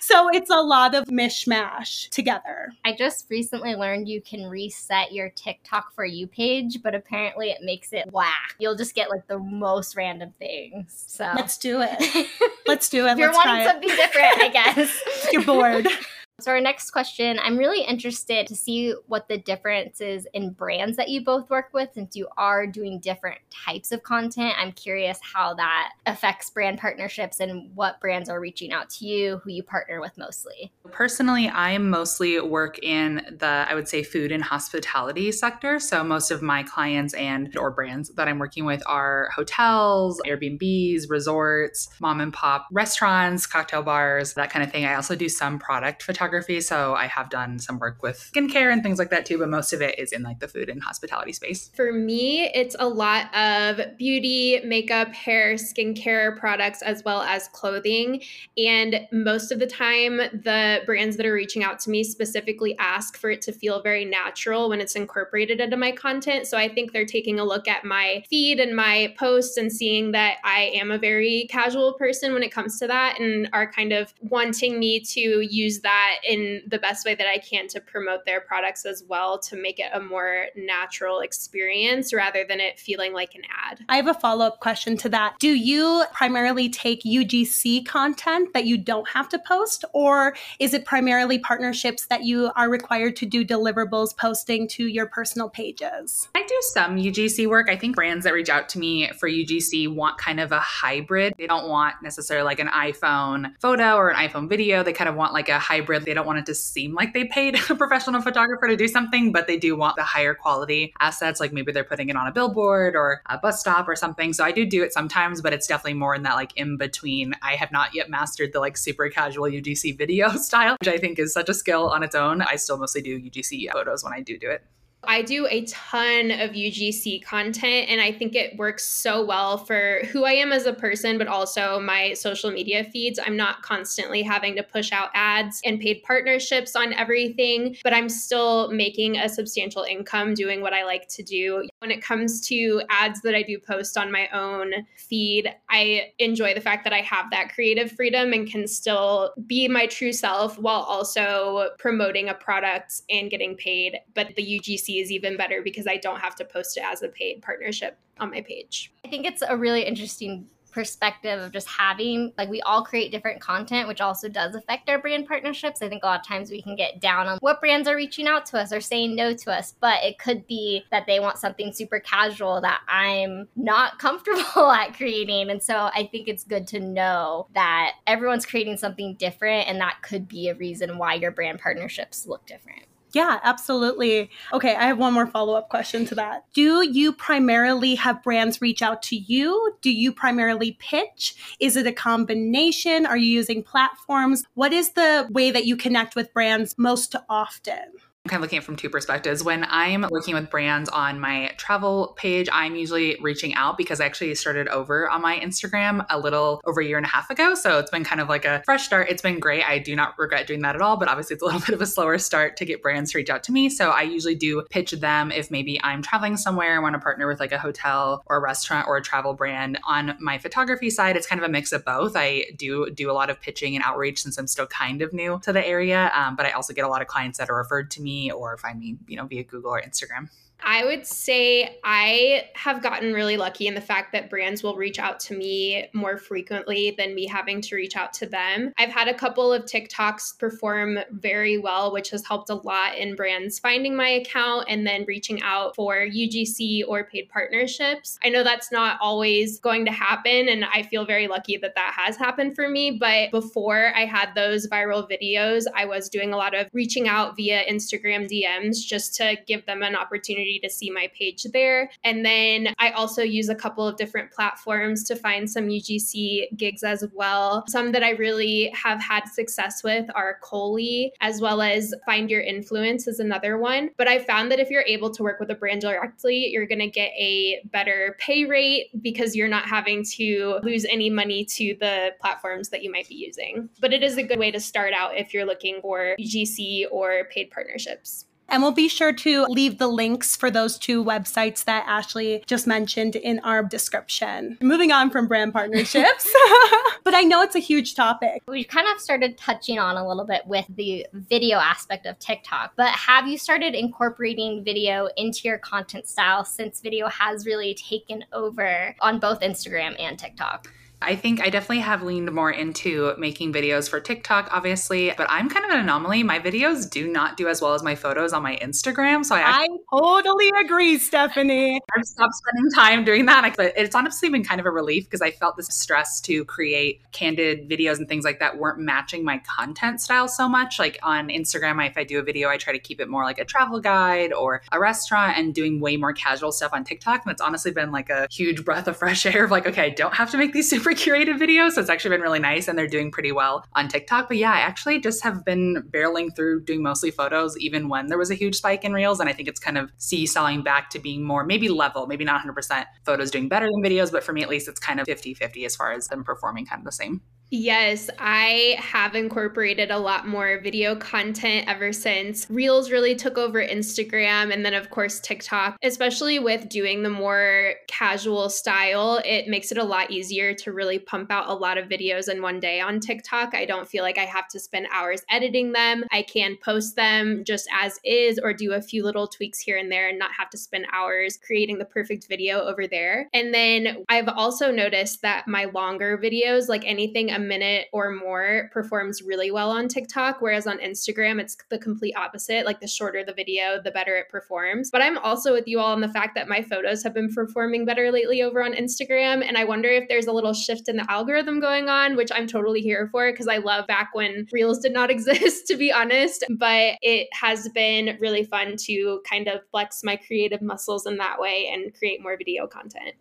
so 0.00 0.28
it's 0.32 0.50
a 0.50 0.60
lot 0.60 0.94
of 0.94 1.06
mishmash 1.06 2.08
together. 2.10 2.72
I 2.84 2.94
just 2.94 3.26
recently 3.30 3.74
learned 3.74 4.08
you 4.08 4.20
can 4.20 4.44
reset 4.44 5.12
your 5.12 5.30
TikTok 5.30 5.92
for 5.94 6.04
you 6.04 6.26
page, 6.26 6.82
but 6.82 6.94
apparently 6.94 7.50
it 7.50 7.58
makes 7.62 7.92
it 7.92 8.10
whack. 8.12 8.54
You'll 8.58 8.76
just 8.76 8.94
get 8.94 9.10
like 9.10 9.26
the 9.26 9.38
most 9.38 9.96
random 9.96 10.32
things. 10.38 11.04
So 11.06 11.30
Let's 11.36 11.58
do 11.58 11.80
it. 11.82 12.28
Let's 12.66 12.88
do 12.88 13.06
it. 13.06 13.18
you're 13.18 13.32
Let's 13.32 13.44
wanting 13.44 13.66
something 13.66 13.88
different, 13.88 14.40
I 14.40 14.48
guess. 14.48 15.00
You're 15.32 15.44
bored. 15.44 15.88
So, 16.42 16.50
our 16.50 16.60
next 16.60 16.90
question 16.90 17.38
I'm 17.38 17.56
really 17.56 17.82
interested 17.82 18.48
to 18.48 18.56
see 18.56 18.96
what 19.06 19.28
the 19.28 19.38
difference 19.38 20.00
is 20.00 20.26
in 20.34 20.50
brands 20.50 20.96
that 20.96 21.08
you 21.08 21.24
both 21.24 21.48
work 21.48 21.68
with 21.72 21.90
since 21.94 22.16
you 22.16 22.26
are 22.36 22.66
doing 22.66 22.98
different 22.98 23.38
types 23.48 23.92
of 23.92 24.02
content. 24.02 24.56
I'm 24.58 24.72
curious 24.72 25.20
how 25.22 25.54
that 25.54 25.92
affects 26.04 26.50
brand 26.50 26.80
partnerships 26.80 27.38
and 27.38 27.70
what 27.76 28.00
brands 28.00 28.28
are 28.28 28.40
reaching 28.40 28.72
out 28.72 28.90
to 28.90 29.06
you, 29.06 29.40
who 29.44 29.52
you 29.52 29.62
partner 29.62 30.00
with 30.00 30.18
mostly. 30.18 30.72
Personally, 30.90 31.48
I 31.48 31.78
mostly 31.78 32.40
work 32.40 32.82
in 32.82 33.36
the, 33.38 33.64
I 33.68 33.74
would 33.76 33.86
say, 33.86 34.02
food 34.02 34.32
and 34.32 34.42
hospitality 34.42 35.30
sector. 35.30 35.78
So 35.78 36.02
most 36.02 36.32
of 36.32 36.42
my 36.42 36.64
clients 36.64 37.14
and 37.14 37.56
or 37.56 37.70
brands 37.70 38.08
that 38.16 38.26
I'm 38.26 38.40
working 38.40 38.64
with 38.64 38.82
are 38.86 39.30
hotels, 39.32 40.20
Airbnbs, 40.26 41.08
resorts, 41.08 41.88
mom 42.00 42.20
and 42.20 42.32
pop 42.32 42.66
restaurants, 42.72 43.46
cocktail 43.46 43.84
bars, 43.84 44.34
that 44.34 44.50
kind 44.50 44.64
of 44.64 44.72
thing. 44.72 44.84
I 44.84 44.96
also 44.96 45.14
do 45.14 45.28
some 45.28 45.60
product 45.60 46.02
photography. 46.02 46.31
So 46.60 46.94
I 46.94 47.06
have 47.06 47.30
done 47.30 47.58
some 47.58 47.78
work 47.78 48.02
with 48.02 48.30
skincare 48.32 48.72
and 48.72 48.82
things 48.82 48.98
like 48.98 49.10
that 49.10 49.26
too, 49.26 49.38
but 49.38 49.48
most 49.48 49.72
of 49.72 49.82
it 49.82 49.98
is 49.98 50.12
in 50.12 50.22
like 50.22 50.40
the 50.40 50.48
food 50.48 50.68
and 50.68 50.82
hospitality 50.82 51.32
space. 51.32 51.70
For 51.74 51.92
me, 51.92 52.50
it's 52.54 52.76
a 52.78 52.88
lot 52.88 53.34
of 53.34 53.80
beauty, 53.98 54.60
makeup, 54.64 55.14
hair, 55.14 55.54
skincare 55.54 56.38
products, 56.38 56.82
as 56.82 57.02
well 57.04 57.22
as 57.22 57.48
clothing. 57.48 58.22
And 58.56 59.00
most 59.12 59.52
of 59.52 59.58
the 59.58 59.66
time, 59.66 60.16
the 60.16 60.82
brands 60.86 61.16
that 61.16 61.26
are 61.26 61.32
reaching 61.32 61.62
out 61.62 61.78
to 61.80 61.90
me 61.90 62.04
specifically 62.04 62.76
ask 62.78 63.16
for 63.16 63.30
it 63.30 63.42
to 63.42 63.52
feel 63.52 63.82
very 63.82 64.04
natural 64.04 64.68
when 64.68 64.80
it's 64.80 64.96
incorporated 64.96 65.60
into 65.60 65.76
my 65.76 65.92
content. 65.92 66.46
So 66.46 66.56
I 66.56 66.68
think 66.68 66.92
they're 66.92 67.04
taking 67.04 67.38
a 67.38 67.44
look 67.44 67.68
at 67.68 67.84
my 67.84 68.24
feed 68.28 68.60
and 68.60 68.74
my 68.76 69.14
posts 69.18 69.56
and 69.56 69.72
seeing 69.72 70.12
that 70.12 70.36
I 70.44 70.72
am 70.74 70.90
a 70.90 70.98
very 70.98 71.46
casual 71.50 71.94
person 71.94 72.32
when 72.32 72.42
it 72.42 72.52
comes 72.52 72.78
to 72.78 72.86
that 72.86 73.18
and 73.20 73.48
are 73.52 73.70
kind 73.70 73.92
of 73.92 74.12
wanting 74.20 74.78
me 74.78 75.00
to 75.00 75.40
use 75.40 75.80
that 75.80 76.11
in 76.28 76.62
the 76.66 76.78
best 76.78 77.04
way 77.04 77.14
that 77.14 77.26
I 77.26 77.38
can 77.38 77.68
to 77.68 77.80
promote 77.80 78.24
their 78.24 78.40
products 78.40 78.84
as 78.84 79.02
well 79.08 79.38
to 79.40 79.56
make 79.56 79.78
it 79.78 79.90
a 79.92 80.00
more 80.00 80.46
natural 80.56 81.20
experience 81.20 82.12
rather 82.12 82.44
than 82.48 82.60
it 82.60 82.78
feeling 82.78 83.12
like 83.12 83.34
an 83.34 83.42
ad. 83.68 83.80
I 83.88 83.96
have 83.96 84.08
a 84.08 84.14
follow 84.14 84.46
up 84.46 84.60
question 84.60 84.96
to 84.98 85.08
that. 85.10 85.34
Do 85.38 85.48
you 85.48 86.04
primarily 86.12 86.68
take 86.68 87.02
UGC 87.02 87.86
content 87.86 88.52
that 88.54 88.66
you 88.66 88.78
don't 88.78 89.08
have 89.08 89.28
to 89.30 89.38
post, 89.38 89.84
or 89.92 90.34
is 90.58 90.74
it 90.74 90.84
primarily 90.84 91.38
partnerships 91.38 92.06
that 92.06 92.24
you 92.24 92.50
are 92.56 92.68
required 92.68 93.16
to 93.16 93.26
do 93.26 93.44
deliverables 93.44 94.16
posting 94.16 94.68
to 94.68 94.86
your 94.86 95.06
personal 95.06 95.48
pages? 95.48 96.28
I 96.34 96.42
do 96.42 96.58
some 96.72 96.96
UGC 96.96 97.48
work. 97.48 97.68
I 97.68 97.76
think 97.76 97.96
brands 97.96 98.24
that 98.24 98.34
reach 98.34 98.50
out 98.50 98.68
to 98.70 98.78
me 98.78 99.08
for 99.18 99.28
UGC 99.28 99.94
want 99.94 100.18
kind 100.18 100.40
of 100.40 100.52
a 100.52 100.60
hybrid. 100.60 101.34
They 101.38 101.46
don't 101.46 101.68
want 101.68 101.96
necessarily 102.02 102.44
like 102.44 102.60
an 102.60 102.68
iPhone 102.68 103.54
photo 103.60 103.96
or 103.96 104.10
an 104.10 104.16
iPhone 104.16 104.48
video. 104.48 104.82
They 104.82 104.92
kind 104.92 105.08
of 105.08 105.16
want 105.16 105.32
like 105.32 105.48
a 105.48 105.58
hybrid. 105.58 106.01
They 106.04 106.14
don't 106.14 106.26
want 106.26 106.38
it 106.38 106.46
to 106.46 106.54
seem 106.54 106.94
like 106.94 107.12
they 107.12 107.24
paid 107.24 107.54
a 107.70 107.74
professional 107.74 108.20
photographer 108.22 108.66
to 108.68 108.76
do 108.76 108.88
something, 108.88 109.32
but 109.32 109.46
they 109.46 109.56
do 109.56 109.76
want 109.76 109.96
the 109.96 110.02
higher 110.02 110.34
quality 110.34 110.92
assets. 111.00 111.40
Like 111.40 111.52
maybe 111.52 111.72
they're 111.72 111.84
putting 111.84 112.08
it 112.08 112.16
on 112.16 112.26
a 112.26 112.32
billboard 112.32 112.94
or 112.94 113.22
a 113.26 113.38
bus 113.38 113.60
stop 113.60 113.88
or 113.88 113.96
something. 113.96 114.32
So 114.32 114.44
I 114.44 114.52
do 114.52 114.66
do 114.66 114.82
it 114.82 114.92
sometimes, 114.92 115.40
but 115.40 115.52
it's 115.52 115.66
definitely 115.66 115.94
more 115.94 116.14
in 116.14 116.22
that 116.22 116.34
like 116.34 116.56
in 116.56 116.76
between. 116.76 117.34
I 117.42 117.56
have 117.56 117.72
not 117.72 117.94
yet 117.94 118.10
mastered 118.10 118.52
the 118.52 118.60
like 118.60 118.76
super 118.76 119.08
casual 119.08 119.44
UGC 119.44 119.96
video 119.96 120.30
style, 120.36 120.76
which 120.80 120.88
I 120.88 120.98
think 120.98 121.18
is 121.18 121.32
such 121.32 121.48
a 121.48 121.54
skill 121.54 121.88
on 121.88 122.02
its 122.02 122.14
own. 122.14 122.42
I 122.42 122.56
still 122.56 122.78
mostly 122.78 123.02
do 123.02 123.20
UGC 123.20 123.70
photos 123.72 124.04
when 124.04 124.12
I 124.12 124.20
do 124.20 124.38
do 124.38 124.50
it. 124.50 124.64
I 125.04 125.22
do 125.22 125.46
a 125.48 125.64
ton 125.66 126.30
of 126.30 126.52
UGC 126.52 127.24
content, 127.24 127.88
and 127.88 128.00
I 128.00 128.12
think 128.12 128.34
it 128.34 128.56
works 128.56 128.84
so 128.84 129.24
well 129.24 129.58
for 129.58 130.00
who 130.12 130.24
I 130.24 130.32
am 130.32 130.52
as 130.52 130.66
a 130.66 130.72
person, 130.72 131.18
but 131.18 131.26
also 131.26 131.80
my 131.80 132.12
social 132.14 132.50
media 132.50 132.84
feeds. 132.84 133.18
I'm 133.24 133.36
not 133.36 133.62
constantly 133.62 134.22
having 134.22 134.54
to 134.56 134.62
push 134.62 134.92
out 134.92 135.10
ads 135.14 135.60
and 135.64 135.80
paid 135.80 136.02
partnerships 136.04 136.76
on 136.76 136.92
everything, 136.92 137.76
but 137.82 137.92
I'm 137.92 138.08
still 138.08 138.70
making 138.70 139.16
a 139.16 139.28
substantial 139.28 139.82
income 139.82 140.34
doing 140.34 140.60
what 140.60 140.72
I 140.72 140.84
like 140.84 141.08
to 141.08 141.22
do. 141.22 141.68
When 141.82 141.90
it 141.90 142.00
comes 142.00 142.40
to 142.42 142.80
ads 142.90 143.22
that 143.22 143.34
I 143.34 143.42
do 143.42 143.58
post 143.58 143.98
on 143.98 144.12
my 144.12 144.28
own 144.28 144.72
feed, 144.94 145.52
I 145.68 146.12
enjoy 146.20 146.54
the 146.54 146.60
fact 146.60 146.84
that 146.84 146.92
I 146.92 147.00
have 147.00 147.28
that 147.32 147.52
creative 147.52 147.90
freedom 147.90 148.32
and 148.32 148.48
can 148.48 148.68
still 148.68 149.32
be 149.48 149.66
my 149.66 149.86
true 149.86 150.12
self 150.12 150.56
while 150.60 150.82
also 150.82 151.70
promoting 151.80 152.28
a 152.28 152.34
product 152.34 153.02
and 153.10 153.32
getting 153.32 153.56
paid. 153.56 153.98
But 154.14 154.36
the 154.36 154.60
UGC 154.60 155.02
is 155.02 155.10
even 155.10 155.36
better 155.36 155.60
because 155.60 155.88
I 155.88 155.96
don't 155.96 156.20
have 156.20 156.36
to 156.36 156.44
post 156.44 156.76
it 156.76 156.84
as 156.86 157.02
a 157.02 157.08
paid 157.08 157.42
partnership 157.42 157.98
on 158.20 158.30
my 158.30 158.42
page. 158.42 158.92
I 159.04 159.08
think 159.08 159.26
it's 159.26 159.42
a 159.42 159.56
really 159.56 159.82
interesting 159.82 160.46
perspective 160.72 161.40
of 161.40 161.52
just 161.52 161.68
having 161.68 162.32
like 162.36 162.48
we 162.48 162.60
all 162.62 162.82
create 162.82 163.12
different 163.12 163.40
content 163.40 163.86
which 163.86 164.00
also 164.00 164.28
does 164.28 164.54
affect 164.54 164.88
our 164.88 164.98
brand 164.98 165.26
partnerships. 165.26 165.82
I 165.82 165.88
think 165.88 166.02
a 166.02 166.06
lot 166.06 166.20
of 166.20 166.26
times 166.26 166.50
we 166.50 166.62
can 166.62 166.76
get 166.76 167.00
down 167.00 167.26
on 167.26 167.38
what 167.40 167.60
brands 167.60 167.88
are 167.88 167.96
reaching 167.96 168.26
out 168.26 168.46
to 168.46 168.58
us 168.58 168.72
or 168.72 168.80
saying 168.80 169.14
no 169.14 169.34
to 169.34 169.52
us 169.52 169.74
but 169.80 170.02
it 170.02 170.18
could 170.18 170.46
be 170.46 170.84
that 170.90 171.06
they 171.06 171.20
want 171.20 171.38
something 171.38 171.72
super 171.72 172.00
casual 172.00 172.60
that 172.60 172.80
i'm 172.88 173.48
not 173.56 173.98
comfortable 173.98 174.70
at 174.70 174.94
creating. 174.94 175.50
And 175.50 175.62
so 175.62 175.90
i 175.94 176.08
think 176.10 176.28
it's 176.28 176.44
good 176.44 176.66
to 176.68 176.80
know 176.80 177.46
that 177.54 177.92
everyone's 178.06 178.46
creating 178.46 178.76
something 178.76 179.14
different 179.16 179.68
and 179.68 179.80
that 179.80 179.98
could 180.02 180.28
be 180.28 180.48
a 180.48 180.54
reason 180.54 180.98
why 180.98 181.14
your 181.14 181.30
brand 181.30 181.60
partnerships 181.60 182.26
look 182.26 182.46
different 182.46 182.86
Yeah, 183.12 183.40
absolutely. 183.42 184.30
Okay, 184.52 184.74
I 184.74 184.84
have 184.84 184.98
one 184.98 185.12
more 185.12 185.26
follow 185.26 185.54
up 185.54 185.68
question 185.68 186.06
to 186.06 186.14
that. 186.14 186.44
Do 186.54 186.82
you 186.82 187.12
primarily 187.12 187.94
have 187.94 188.22
brands 188.22 188.62
reach 188.62 188.80
out 188.80 189.02
to 189.04 189.16
you? 189.16 189.74
Do 189.82 189.90
you 189.90 190.12
primarily 190.12 190.72
pitch? 190.80 191.56
Is 191.60 191.76
it 191.76 191.86
a 191.86 191.92
combination? 191.92 193.04
Are 193.04 193.16
you 193.16 193.26
using 193.26 193.62
platforms? 193.62 194.44
What 194.54 194.72
is 194.72 194.92
the 194.92 195.28
way 195.30 195.50
that 195.50 195.66
you 195.66 195.76
connect 195.76 196.16
with 196.16 196.32
brands 196.32 196.74
most 196.78 197.14
often? 197.28 197.92
I'm 198.24 198.30
kind 198.30 198.38
of 198.38 198.42
looking 198.42 198.58
at 198.58 198.64
from 198.64 198.76
two 198.76 198.88
perspectives. 198.88 199.42
When 199.42 199.66
I'm 199.68 200.06
working 200.08 200.34
with 200.34 200.48
brands 200.48 200.88
on 200.88 201.18
my 201.18 201.52
travel 201.56 202.14
page, 202.16 202.48
I'm 202.52 202.76
usually 202.76 203.18
reaching 203.20 203.52
out 203.54 203.76
because 203.76 204.00
I 204.00 204.04
actually 204.04 204.32
started 204.36 204.68
over 204.68 205.10
on 205.10 205.20
my 205.20 205.40
Instagram 205.40 206.06
a 206.08 206.20
little 206.20 206.60
over 206.64 206.80
a 206.80 206.86
year 206.86 206.98
and 206.98 207.04
a 207.04 207.08
half 207.08 207.30
ago. 207.30 207.56
So 207.56 207.80
it's 207.80 207.90
been 207.90 208.04
kind 208.04 208.20
of 208.20 208.28
like 208.28 208.44
a 208.44 208.62
fresh 208.64 208.84
start. 208.84 209.08
It's 209.10 209.22
been 209.22 209.40
great. 209.40 209.68
I 209.68 209.80
do 209.80 209.96
not 209.96 210.16
regret 210.20 210.46
doing 210.46 210.62
that 210.62 210.76
at 210.76 210.82
all, 210.82 210.96
but 210.96 211.08
obviously 211.08 211.34
it's 211.34 211.42
a 211.42 211.46
little 211.46 211.62
bit 211.62 211.70
of 211.70 211.80
a 211.80 211.86
slower 211.86 212.16
start 212.16 212.56
to 212.58 212.64
get 212.64 212.80
brands 212.80 213.10
to 213.10 213.18
reach 213.18 213.28
out 213.28 213.42
to 213.42 213.52
me. 213.52 213.68
So 213.68 213.90
I 213.90 214.02
usually 214.02 214.36
do 214.36 214.62
pitch 214.70 214.92
them 214.92 215.32
if 215.32 215.50
maybe 215.50 215.80
I'm 215.82 216.00
traveling 216.00 216.36
somewhere, 216.36 216.76
I 216.76 216.78
want 216.78 216.94
to 216.94 217.00
partner 217.00 217.26
with 217.26 217.40
like 217.40 217.50
a 217.50 217.58
hotel 217.58 218.22
or 218.26 218.36
a 218.36 218.40
restaurant 218.40 218.86
or 218.86 218.98
a 218.98 219.02
travel 219.02 219.34
brand. 219.34 219.80
On 219.82 220.16
my 220.20 220.38
photography 220.38 220.90
side, 220.90 221.16
it's 221.16 221.26
kind 221.26 221.42
of 221.42 221.48
a 221.48 221.50
mix 221.50 221.72
of 221.72 221.84
both. 221.84 222.12
I 222.14 222.44
do 222.54 222.88
do 222.88 223.10
a 223.10 223.14
lot 223.14 223.30
of 223.30 223.40
pitching 223.40 223.74
and 223.74 223.82
outreach 223.84 224.22
since 224.22 224.38
I'm 224.38 224.46
still 224.46 224.68
kind 224.68 225.02
of 225.02 225.12
new 225.12 225.40
to 225.42 225.52
the 225.52 225.66
area, 225.66 226.12
um, 226.14 226.36
but 226.36 226.46
I 226.46 226.52
also 226.52 226.72
get 226.72 226.84
a 226.84 226.88
lot 226.88 227.02
of 227.02 227.08
clients 227.08 227.38
that 227.38 227.50
are 227.50 227.56
referred 227.56 227.90
to 227.90 228.00
me 228.00 228.11
or 228.30 228.56
find 228.56 228.78
me, 228.78 228.96
you 229.06 229.16
know, 229.16 229.26
via 229.26 229.44
Google 229.44 229.72
or 229.76 229.80
Instagram. 229.80 230.28
I 230.64 230.84
would 230.84 231.06
say 231.06 231.78
I 231.84 232.44
have 232.54 232.82
gotten 232.82 233.12
really 233.12 233.36
lucky 233.36 233.66
in 233.66 233.74
the 233.74 233.80
fact 233.80 234.12
that 234.12 234.30
brands 234.30 234.62
will 234.62 234.76
reach 234.76 234.98
out 234.98 235.18
to 235.20 235.36
me 235.36 235.88
more 235.92 236.16
frequently 236.16 236.94
than 236.96 237.14
me 237.14 237.26
having 237.26 237.60
to 237.62 237.76
reach 237.76 237.96
out 237.96 238.12
to 238.14 238.26
them. 238.26 238.72
I've 238.78 238.90
had 238.90 239.08
a 239.08 239.14
couple 239.14 239.52
of 239.52 239.64
TikToks 239.64 240.38
perform 240.38 240.98
very 241.10 241.58
well, 241.58 241.92
which 241.92 242.10
has 242.10 242.24
helped 242.24 242.50
a 242.50 242.54
lot 242.54 242.96
in 242.96 243.16
brands 243.16 243.58
finding 243.58 243.96
my 243.96 244.08
account 244.08 244.66
and 244.68 244.86
then 244.86 245.04
reaching 245.06 245.42
out 245.42 245.74
for 245.74 245.96
UGC 245.96 246.84
or 246.86 247.04
paid 247.04 247.28
partnerships. 247.28 248.18
I 248.24 248.28
know 248.28 248.44
that's 248.44 248.70
not 248.70 248.98
always 249.00 249.58
going 249.58 249.84
to 249.86 249.92
happen, 249.92 250.48
and 250.48 250.64
I 250.64 250.82
feel 250.82 251.04
very 251.04 251.26
lucky 251.26 251.56
that 251.56 251.74
that 251.74 251.94
has 251.96 252.16
happened 252.16 252.54
for 252.54 252.68
me. 252.68 252.92
But 252.92 253.30
before 253.30 253.92
I 253.96 254.04
had 254.04 254.34
those 254.34 254.68
viral 254.68 255.08
videos, 255.10 255.64
I 255.74 255.86
was 255.86 256.08
doing 256.08 256.32
a 256.32 256.36
lot 256.36 256.54
of 256.54 256.68
reaching 256.72 257.08
out 257.08 257.36
via 257.36 257.64
Instagram 257.64 258.30
DMs 258.30 258.76
just 258.84 259.14
to 259.16 259.36
give 259.46 259.66
them 259.66 259.82
an 259.82 259.96
opportunity 259.96 260.51
to 260.60 260.70
see 260.70 260.90
my 260.90 261.10
page 261.16 261.44
there. 261.52 261.90
And 262.04 262.24
then 262.24 262.74
I 262.78 262.90
also 262.90 263.22
use 263.22 263.48
a 263.48 263.54
couple 263.54 263.86
of 263.86 263.96
different 263.96 264.30
platforms 264.32 265.04
to 265.04 265.16
find 265.16 265.50
some 265.50 265.68
UGC 265.68 266.56
gigs 266.56 266.82
as 266.82 267.04
well. 267.14 267.64
Some 267.68 267.92
that 267.92 268.02
I 268.02 268.10
really 268.10 268.70
have 268.74 269.00
had 269.00 269.26
success 269.28 269.82
with 269.82 270.06
are 270.14 270.38
Cohley, 270.42 271.10
as 271.20 271.40
well 271.40 271.62
as 271.62 271.94
Find 272.06 272.30
Your 272.30 272.40
Influence 272.40 273.06
is 273.06 273.20
another 273.20 273.58
one. 273.58 273.90
But 273.96 274.08
I 274.08 274.18
found 274.18 274.50
that 274.50 274.60
if 274.60 274.70
you're 274.70 274.84
able 274.86 275.10
to 275.10 275.22
work 275.22 275.40
with 275.40 275.50
a 275.50 275.54
brand 275.54 275.82
directly, 275.82 276.48
you're 276.48 276.66
going 276.66 276.78
to 276.78 276.88
get 276.88 277.12
a 277.16 277.62
better 277.72 278.16
pay 278.18 278.44
rate 278.44 278.88
because 279.00 279.34
you're 279.36 279.48
not 279.48 279.66
having 279.66 280.04
to 280.16 280.58
lose 280.62 280.84
any 280.86 281.10
money 281.10 281.44
to 281.44 281.76
the 281.80 282.12
platforms 282.20 282.68
that 282.70 282.82
you 282.82 282.90
might 282.90 283.08
be 283.08 283.14
using. 283.14 283.68
But 283.80 283.92
it 283.92 284.02
is 284.02 284.16
a 284.16 284.22
good 284.22 284.38
way 284.38 284.50
to 284.50 284.60
start 284.60 284.92
out 284.92 285.16
if 285.16 285.32
you're 285.32 285.46
looking 285.46 285.80
for 285.80 286.16
UGC 286.20 286.86
or 286.90 287.24
paid 287.30 287.50
partnerships. 287.50 288.26
And 288.48 288.62
we'll 288.62 288.72
be 288.72 288.88
sure 288.88 289.12
to 289.12 289.44
leave 289.44 289.78
the 289.78 289.86
links 289.86 290.36
for 290.36 290.50
those 290.50 290.78
two 290.78 291.02
websites 291.02 291.64
that 291.64 291.84
Ashley 291.86 292.44
just 292.46 292.66
mentioned 292.66 293.16
in 293.16 293.38
our 293.40 293.62
description. 293.62 294.58
Moving 294.60 294.92
on 294.92 295.10
from 295.10 295.26
brand 295.26 295.52
partnerships, 295.52 296.30
but 297.04 297.14
I 297.14 297.22
know 297.22 297.40
it's 297.42 297.56
a 297.56 297.60
huge 297.60 297.94
topic. 297.94 298.42
We 298.46 298.64
kind 298.64 298.86
of 298.94 299.00
started 299.00 299.38
touching 299.38 299.78
on 299.78 299.96
a 299.96 300.06
little 300.06 300.26
bit 300.26 300.46
with 300.46 300.66
the 300.68 301.06
video 301.12 301.58
aspect 301.58 302.04
of 302.04 302.18
TikTok, 302.18 302.74
but 302.76 302.88
have 302.88 303.26
you 303.26 303.38
started 303.38 303.74
incorporating 303.74 304.62
video 304.62 305.08
into 305.16 305.48
your 305.48 305.58
content 305.58 306.06
style 306.06 306.44
since 306.44 306.80
video 306.80 307.08
has 307.08 307.46
really 307.46 307.74
taken 307.74 308.24
over 308.32 308.94
on 309.00 309.18
both 309.18 309.40
Instagram 309.40 309.98
and 309.98 310.18
TikTok? 310.18 310.68
I 311.02 311.16
think 311.16 311.40
I 311.40 311.50
definitely 311.50 311.80
have 311.80 312.02
leaned 312.02 312.30
more 312.32 312.50
into 312.50 313.14
making 313.18 313.52
videos 313.52 313.88
for 313.88 314.00
TikTok, 314.00 314.48
obviously, 314.52 315.12
but 315.16 315.26
I'm 315.28 315.48
kind 315.48 315.64
of 315.64 315.70
an 315.70 315.80
anomaly. 315.80 316.22
My 316.22 316.38
videos 316.38 316.88
do 316.88 317.08
not 317.08 317.36
do 317.36 317.48
as 317.48 317.60
well 317.60 317.74
as 317.74 317.82
my 317.82 317.94
photos 317.94 318.32
on 318.32 318.42
my 318.42 318.56
Instagram. 318.56 319.24
So 319.24 319.34
I, 319.34 319.42
I 319.42 319.68
totally 319.92 320.50
agree, 320.60 320.98
Stephanie. 320.98 321.80
I've 321.96 322.04
stopped 322.04 322.34
spending 322.34 322.70
time 322.72 323.04
doing 323.04 323.26
that. 323.26 323.54
But 323.56 323.72
it's 323.76 323.94
honestly 323.94 324.28
been 324.28 324.44
kind 324.44 324.60
of 324.60 324.66
a 324.66 324.70
relief 324.70 325.04
because 325.04 325.22
I 325.22 325.30
felt 325.30 325.56
this 325.56 325.68
stress 325.68 326.20
to 326.22 326.44
create 326.44 327.02
candid 327.12 327.68
videos 327.68 327.98
and 327.98 328.08
things 328.08 328.24
like 328.24 328.38
that 328.38 328.58
weren't 328.58 328.78
matching 328.78 329.24
my 329.24 329.38
content 329.38 330.00
style 330.00 330.28
so 330.28 330.48
much. 330.48 330.78
Like 330.78 330.98
on 331.02 331.28
Instagram, 331.28 331.84
if 331.88 331.96
I 331.96 332.04
do 332.04 332.18
a 332.18 332.22
video, 332.22 332.48
I 332.48 332.56
try 332.56 332.72
to 332.72 332.78
keep 332.78 333.00
it 333.00 333.08
more 333.08 333.24
like 333.24 333.38
a 333.38 333.44
travel 333.44 333.80
guide 333.80 334.32
or 334.32 334.62
a 334.70 334.78
restaurant 334.78 335.36
and 335.36 335.54
doing 335.54 335.80
way 335.80 335.96
more 335.96 336.12
casual 336.12 336.52
stuff 336.52 336.72
on 336.72 336.84
TikTok. 336.84 337.22
And 337.24 337.32
it's 337.32 337.42
honestly 337.42 337.72
been 337.72 337.92
like 337.92 338.10
a 338.10 338.28
huge 338.30 338.64
breath 338.64 338.86
of 338.88 338.96
fresh 338.96 339.26
air 339.26 339.44
of 339.44 339.50
like, 339.50 339.66
okay, 339.66 339.82
I 339.82 339.90
don't 339.90 340.14
have 340.14 340.30
to 340.30 340.38
make 340.38 340.52
these 340.52 340.70
super 340.70 340.91
curated 340.94 341.38
videos. 341.38 341.72
So 341.72 341.80
it's 341.80 341.90
actually 341.90 342.16
been 342.16 342.20
really 342.20 342.38
nice 342.38 342.68
and 342.68 342.78
they're 342.78 342.86
doing 342.86 343.10
pretty 343.10 343.32
well 343.32 343.64
on 343.74 343.88
TikTok. 343.88 344.28
But 344.28 344.36
yeah, 344.36 344.52
I 344.52 344.58
actually 344.58 345.00
just 345.00 345.22
have 345.22 345.44
been 345.44 345.84
barreling 345.90 346.34
through 346.34 346.64
doing 346.64 346.82
mostly 346.82 347.10
photos, 347.10 347.56
even 347.58 347.88
when 347.88 348.06
there 348.06 348.18
was 348.18 348.30
a 348.30 348.34
huge 348.34 348.56
spike 348.56 348.84
in 348.84 348.92
reels. 348.92 349.20
And 349.20 349.28
I 349.28 349.32
think 349.32 349.48
it's 349.48 349.60
kind 349.60 349.78
of 349.78 349.90
seesawing 349.98 350.62
back 350.62 350.90
to 350.90 350.98
being 350.98 351.24
more 351.24 351.44
maybe 351.44 351.68
level, 351.68 352.06
maybe 352.06 352.24
not 352.24 352.44
100% 352.44 352.84
photos 353.04 353.30
doing 353.30 353.48
better 353.48 353.66
than 353.66 353.82
videos. 353.82 354.12
But 354.12 354.24
for 354.24 354.32
me, 354.32 354.42
at 354.42 354.48
least, 354.48 354.68
it's 354.68 354.80
kind 354.80 355.00
of 355.00 355.06
50 355.06 355.34
50 355.34 355.64
as 355.64 355.76
far 355.76 355.92
as 355.92 356.08
them 356.08 356.24
performing 356.24 356.66
kind 356.66 356.80
of 356.80 356.84
the 356.84 356.92
same. 356.92 357.20
Yes, 357.54 358.08
I 358.18 358.76
have 358.78 359.14
incorporated 359.14 359.90
a 359.90 359.98
lot 359.98 360.26
more 360.26 360.58
video 360.62 360.96
content 360.96 361.68
ever 361.68 361.92
since 361.92 362.46
Reels 362.48 362.90
really 362.90 363.14
took 363.14 363.36
over 363.36 363.62
Instagram 363.62 364.54
and 364.54 364.64
then, 364.64 364.72
of 364.72 364.88
course, 364.88 365.20
TikTok. 365.20 365.76
Especially 365.82 366.38
with 366.38 366.70
doing 366.70 367.02
the 367.02 367.10
more 367.10 367.74
casual 367.88 368.48
style, 368.48 369.20
it 369.26 369.48
makes 369.48 369.70
it 369.70 369.76
a 369.76 369.84
lot 369.84 370.10
easier 370.10 370.54
to 370.54 370.72
really 370.72 370.98
pump 370.98 371.30
out 371.30 371.50
a 371.50 371.52
lot 371.52 371.76
of 371.76 371.90
videos 371.90 372.30
in 372.30 372.40
one 372.40 372.58
day 372.58 372.80
on 372.80 373.00
TikTok. 373.00 373.54
I 373.54 373.66
don't 373.66 373.86
feel 373.86 374.02
like 374.02 374.16
I 374.16 374.24
have 374.24 374.48
to 374.48 374.58
spend 374.58 374.86
hours 374.90 375.20
editing 375.28 375.72
them. 375.72 376.04
I 376.10 376.22
can 376.22 376.56
post 376.56 376.96
them 376.96 377.44
just 377.44 377.68
as 377.70 378.00
is 378.02 378.40
or 378.42 378.54
do 378.54 378.72
a 378.72 378.80
few 378.80 379.04
little 379.04 379.26
tweaks 379.26 379.58
here 379.58 379.76
and 379.76 379.92
there 379.92 380.08
and 380.08 380.18
not 380.18 380.32
have 380.38 380.48
to 380.50 380.56
spend 380.56 380.86
hours 380.90 381.36
creating 381.36 381.76
the 381.76 381.84
perfect 381.84 382.28
video 382.28 382.62
over 382.62 382.86
there. 382.86 383.28
And 383.34 383.52
then 383.52 384.06
I've 384.08 384.28
also 384.28 384.70
noticed 384.70 385.20
that 385.20 385.46
my 385.46 385.66
longer 385.66 386.16
videos, 386.16 386.66
like 386.66 386.86
anything 386.86 387.30
minute 387.42 387.88
or 387.92 388.10
more 388.10 388.70
performs 388.72 389.22
really 389.22 389.50
well 389.50 389.70
on 389.70 389.88
TikTok, 389.88 390.40
whereas 390.40 390.66
on 390.66 390.78
Instagram, 390.78 391.40
it's 391.40 391.56
the 391.68 391.78
complete 391.78 392.14
opposite. 392.16 392.66
Like 392.66 392.80
the 392.80 392.88
shorter 392.88 393.24
the 393.24 393.32
video, 393.32 393.80
the 393.82 393.90
better 393.90 394.16
it 394.16 394.28
performs. 394.28 394.90
But 394.90 395.02
I'm 395.02 395.18
also 395.18 395.52
with 395.52 395.66
you 395.66 395.80
all 395.80 395.92
on 395.92 396.00
the 396.00 396.08
fact 396.08 396.34
that 396.34 396.48
my 396.48 396.62
photos 396.62 397.02
have 397.02 397.14
been 397.14 397.32
performing 397.32 397.84
better 397.84 398.10
lately 398.10 398.42
over 398.42 398.62
on 398.62 398.74
Instagram. 398.74 399.46
And 399.46 399.56
I 399.56 399.64
wonder 399.64 399.88
if 399.88 400.08
there's 400.08 400.26
a 400.26 400.32
little 400.32 400.54
shift 400.54 400.88
in 400.88 400.96
the 400.96 401.10
algorithm 401.10 401.60
going 401.60 401.88
on, 401.88 402.16
which 402.16 402.30
I'm 402.32 402.46
totally 402.46 402.80
here 402.80 403.08
for 403.10 403.30
because 403.30 403.48
I 403.48 403.58
love 403.58 403.86
back 403.86 404.10
when 404.14 404.46
Reels 404.52 404.78
did 404.78 404.92
not 404.92 405.10
exist, 405.12 405.66
to 405.68 405.76
be 405.76 405.92
honest. 405.92 406.44
But 406.50 406.94
it 407.02 407.28
has 407.32 407.68
been 407.70 408.16
really 408.20 408.44
fun 408.44 408.76
to 408.86 409.20
kind 409.28 409.48
of 409.48 409.60
flex 409.70 410.02
my 410.04 410.16
creative 410.16 410.62
muscles 410.62 411.06
in 411.06 411.18
that 411.18 411.40
way 411.40 411.70
and 411.72 411.94
create 411.94 412.22
more 412.22 412.36
video 412.36 412.66
content 412.66 413.14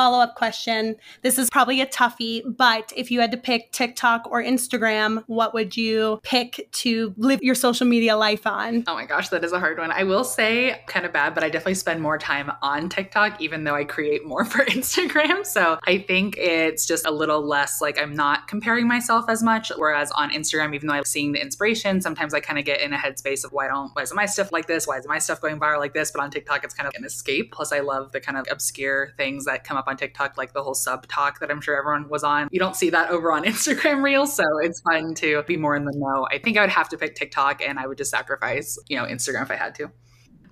follow 0.00 0.18
up 0.18 0.34
question. 0.34 0.96
This 1.20 1.38
is 1.38 1.50
probably 1.50 1.82
a 1.82 1.86
toughie, 1.86 2.40
but 2.56 2.90
if 2.96 3.10
you 3.10 3.20
had 3.20 3.30
to 3.32 3.36
pick 3.36 3.70
TikTok 3.70 4.26
or 4.30 4.42
Instagram, 4.42 5.22
what 5.26 5.52
would 5.52 5.76
you 5.76 6.20
pick 6.22 6.66
to 6.72 7.12
live 7.18 7.42
your 7.42 7.54
social 7.54 7.86
media 7.86 8.16
life 8.16 8.46
on? 8.46 8.84
Oh 8.86 8.94
my 8.94 9.04
gosh, 9.04 9.28
that 9.28 9.44
is 9.44 9.52
a 9.52 9.60
hard 9.60 9.76
one. 9.76 9.92
I 9.92 10.04
will 10.04 10.24
say 10.24 10.80
kind 10.86 11.04
of 11.04 11.12
bad, 11.12 11.34
but 11.34 11.44
I 11.44 11.50
definitely 11.50 11.74
spend 11.74 12.00
more 12.00 12.16
time 12.16 12.50
on 12.62 12.88
TikTok, 12.88 13.42
even 13.42 13.64
though 13.64 13.74
I 13.74 13.84
create 13.84 14.24
more 14.26 14.42
for 14.52 14.64
Instagram. 14.64 15.44
So 15.44 15.78
I 15.84 15.98
think 15.98 16.38
it's 16.38 16.86
just 16.86 17.04
a 17.04 17.10
little 17.10 17.46
less 17.46 17.82
like 17.82 18.00
I'm 18.00 18.14
not 18.14 18.48
comparing 18.48 18.88
myself 18.88 19.26
as 19.28 19.42
much. 19.42 19.70
Whereas 19.76 20.10
on 20.12 20.30
Instagram, 20.30 20.74
even 20.74 20.88
though 20.88 20.94
I'm 20.94 21.04
seeing 21.04 21.32
the 21.32 21.42
inspiration, 21.42 22.00
sometimes 22.00 22.32
I 22.32 22.40
kind 22.40 22.58
of 22.58 22.64
get 22.64 22.80
in 22.80 22.94
a 22.94 22.96
headspace 22.96 23.44
of 23.44 23.52
why 23.52 23.68
don't, 23.68 23.94
why 23.94 24.00
isn't 24.00 24.16
my 24.16 24.24
stuff 24.24 24.50
like 24.50 24.66
this? 24.66 24.86
Why 24.86 24.96
is 24.96 25.06
my 25.06 25.18
stuff 25.18 25.42
going 25.42 25.60
viral 25.60 25.78
like 25.78 25.92
this? 25.92 26.10
But 26.10 26.22
on 26.22 26.30
TikTok, 26.30 26.64
it's 26.64 26.72
kind 26.72 26.86
of 26.86 26.94
an 26.96 27.04
escape. 27.04 27.52
Plus, 27.52 27.70
I 27.70 27.80
love 27.80 28.12
the 28.12 28.20
kind 28.20 28.38
of 28.38 28.46
obscure 28.50 29.12
things 29.18 29.44
that 29.44 29.62
come 29.62 29.76
up 29.76 29.89
on 29.90 29.96
TikTok, 29.96 30.38
like 30.38 30.52
the 30.52 30.62
whole 30.62 30.74
sub 30.74 31.06
talk 31.06 31.40
that 31.40 31.50
I'm 31.50 31.60
sure 31.60 31.76
everyone 31.76 32.08
was 32.08 32.24
on. 32.24 32.48
You 32.50 32.58
don't 32.58 32.76
see 32.76 32.90
that 32.90 33.10
over 33.10 33.32
on 33.32 33.44
Instagram 33.52 34.02
Reels, 34.02 34.34
so 34.34 34.44
it's 34.58 34.80
fun 34.80 35.14
to 35.16 35.42
be 35.42 35.56
more 35.56 35.76
in 35.76 35.84
the 35.84 35.92
know. 35.94 36.26
I 36.30 36.38
think 36.38 36.56
I 36.56 36.62
would 36.62 36.70
have 36.70 36.88
to 36.90 36.96
pick 36.96 37.14
TikTok 37.14 37.62
and 37.62 37.78
I 37.78 37.86
would 37.86 37.98
just 37.98 38.10
sacrifice, 38.10 38.78
you 38.88 38.96
know, 38.96 39.04
Instagram 39.04 39.42
if 39.42 39.50
I 39.50 39.56
had 39.56 39.74
to. 39.76 39.90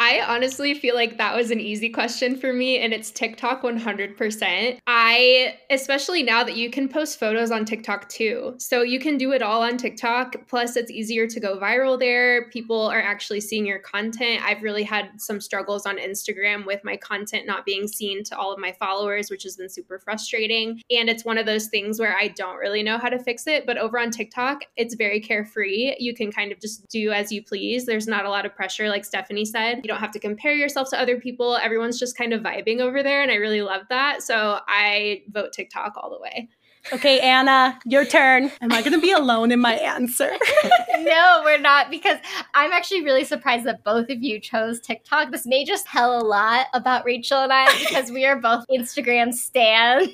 I 0.01 0.23
honestly 0.23 0.75
feel 0.75 0.95
like 0.95 1.19
that 1.19 1.35
was 1.35 1.51
an 1.51 1.59
easy 1.59 1.89
question 1.89 2.37
for 2.37 2.53
me, 2.53 2.79
and 2.79 2.93
it's 2.93 3.11
TikTok 3.11 3.63
100%. 3.63 4.79
I, 4.87 5.59
especially 5.71 6.23
now 6.23 6.45
that 6.45 6.57
you 6.57 6.71
can 6.71 6.89
post 6.89 7.19
photos 7.19 7.51
on 7.51 7.65
TikTok 7.65 8.09
too. 8.09 8.55
So 8.59 8.83
you 8.83 9.01
can 9.01 9.19
do 9.19 9.33
it 9.33 9.43
all 9.43 9.63
on 9.63 9.77
TikTok. 9.77 10.47
Plus, 10.47 10.77
it's 10.77 10.91
easier 10.91 11.27
to 11.27 11.41
go 11.41 11.59
viral 11.59 11.99
there. 11.99 12.49
People 12.51 12.81
are 12.81 13.01
actually 13.01 13.41
seeing 13.41 13.67
your 13.67 13.81
content. 13.81 14.41
I've 14.45 14.63
really 14.63 14.85
had 14.85 15.21
some 15.21 15.41
struggles 15.41 15.85
on 15.85 15.99
Instagram 15.99 16.65
with 16.65 16.85
my 16.85 16.97
content 16.97 17.47
not 17.47 17.67
being 17.67 17.89
seen 17.89 18.23
to 18.25 18.39
all 18.39 18.53
of 18.53 18.61
my 18.61 18.73
followers, 18.79 19.31
which 19.31 19.43
has 19.43 19.57
been 19.57 19.69
super 19.69 19.99
frustrating. 19.99 20.81
And 20.91 21.09
it's 21.09 21.25
one 21.25 21.39
of 21.39 21.47
those 21.47 21.67
things 21.67 21.99
where 21.99 22.17
I 22.17 22.29
don't 22.29 22.59
really 22.59 22.85
know 22.85 22.99
how 22.99 23.09
to 23.09 23.19
fix 23.19 23.49
it. 23.49 23.67
But 23.67 23.79
over 23.79 23.99
on 23.99 24.13
TikTok, 24.13 24.63
it's 24.77 24.95
very 24.95 25.19
carefree. 25.21 25.97
You 25.99 26.15
can 26.15 26.31
kind 26.31 26.53
of 26.53 26.61
just 26.61 26.89
do 26.89 27.11
as 27.11 27.33
you 27.33 27.43
please. 27.43 27.85
There's 27.85 28.07
not 28.07 28.25
a 28.25 28.31
lot 28.31 28.47
of 28.47 28.55
pressure, 28.55 28.89
like 28.89 29.05
Stephanie 29.05 29.45
said 29.45 29.83
you 29.89 29.95
don't 29.95 30.03
have 30.03 30.13
to 30.13 30.21
compare 30.21 30.53
yourself 30.53 30.91
to 30.91 31.01
other 31.01 31.19
people. 31.19 31.57
Everyone's 31.57 31.99
just 31.99 32.15
kind 32.15 32.35
of 32.35 32.43
vibing 32.43 32.81
over 32.81 33.03
there. 33.03 33.23
And 33.23 33.31
I 33.31 33.37
really 33.37 33.63
love 33.63 33.85
that. 33.89 34.23
So 34.23 34.61
I 34.69 35.23
vote 35.31 35.55
TikTok 35.55 35.95
all 35.97 36.11
the 36.11 36.21
way. 36.21 36.51
Okay, 36.93 37.21
Anna, 37.21 37.79
your 37.85 38.05
turn. 38.05 38.51
Am 38.61 38.73
I 38.73 38.81
going 38.81 38.93
to 38.93 39.01
be 39.01 39.13
alone 39.13 39.51
in 39.51 39.61
my 39.61 39.75
answer? 39.75 40.31
no, 40.99 41.43
we're 41.45 41.59
not 41.59 41.91
because 41.91 42.19
I'm 42.55 42.71
actually 42.73 43.03
really 43.03 43.25
surprised 43.25 43.65
that 43.65 43.83
both 43.85 44.09
of 44.11 44.23
you 44.23 44.41
chose 44.41 44.81
TikTok. 44.81 45.31
This 45.31 45.47
may 45.47 45.65
just 45.65 45.87
tell 45.87 46.19
a 46.19 46.25
lot 46.25 46.67
about 46.73 47.05
Rachel 47.05 47.43
and 47.43 47.53
I 47.53 47.67
because 47.89 48.11
we 48.11 48.25
are 48.25 48.37
both 48.37 48.65
Instagram 48.71 49.35
stans. 49.35 50.09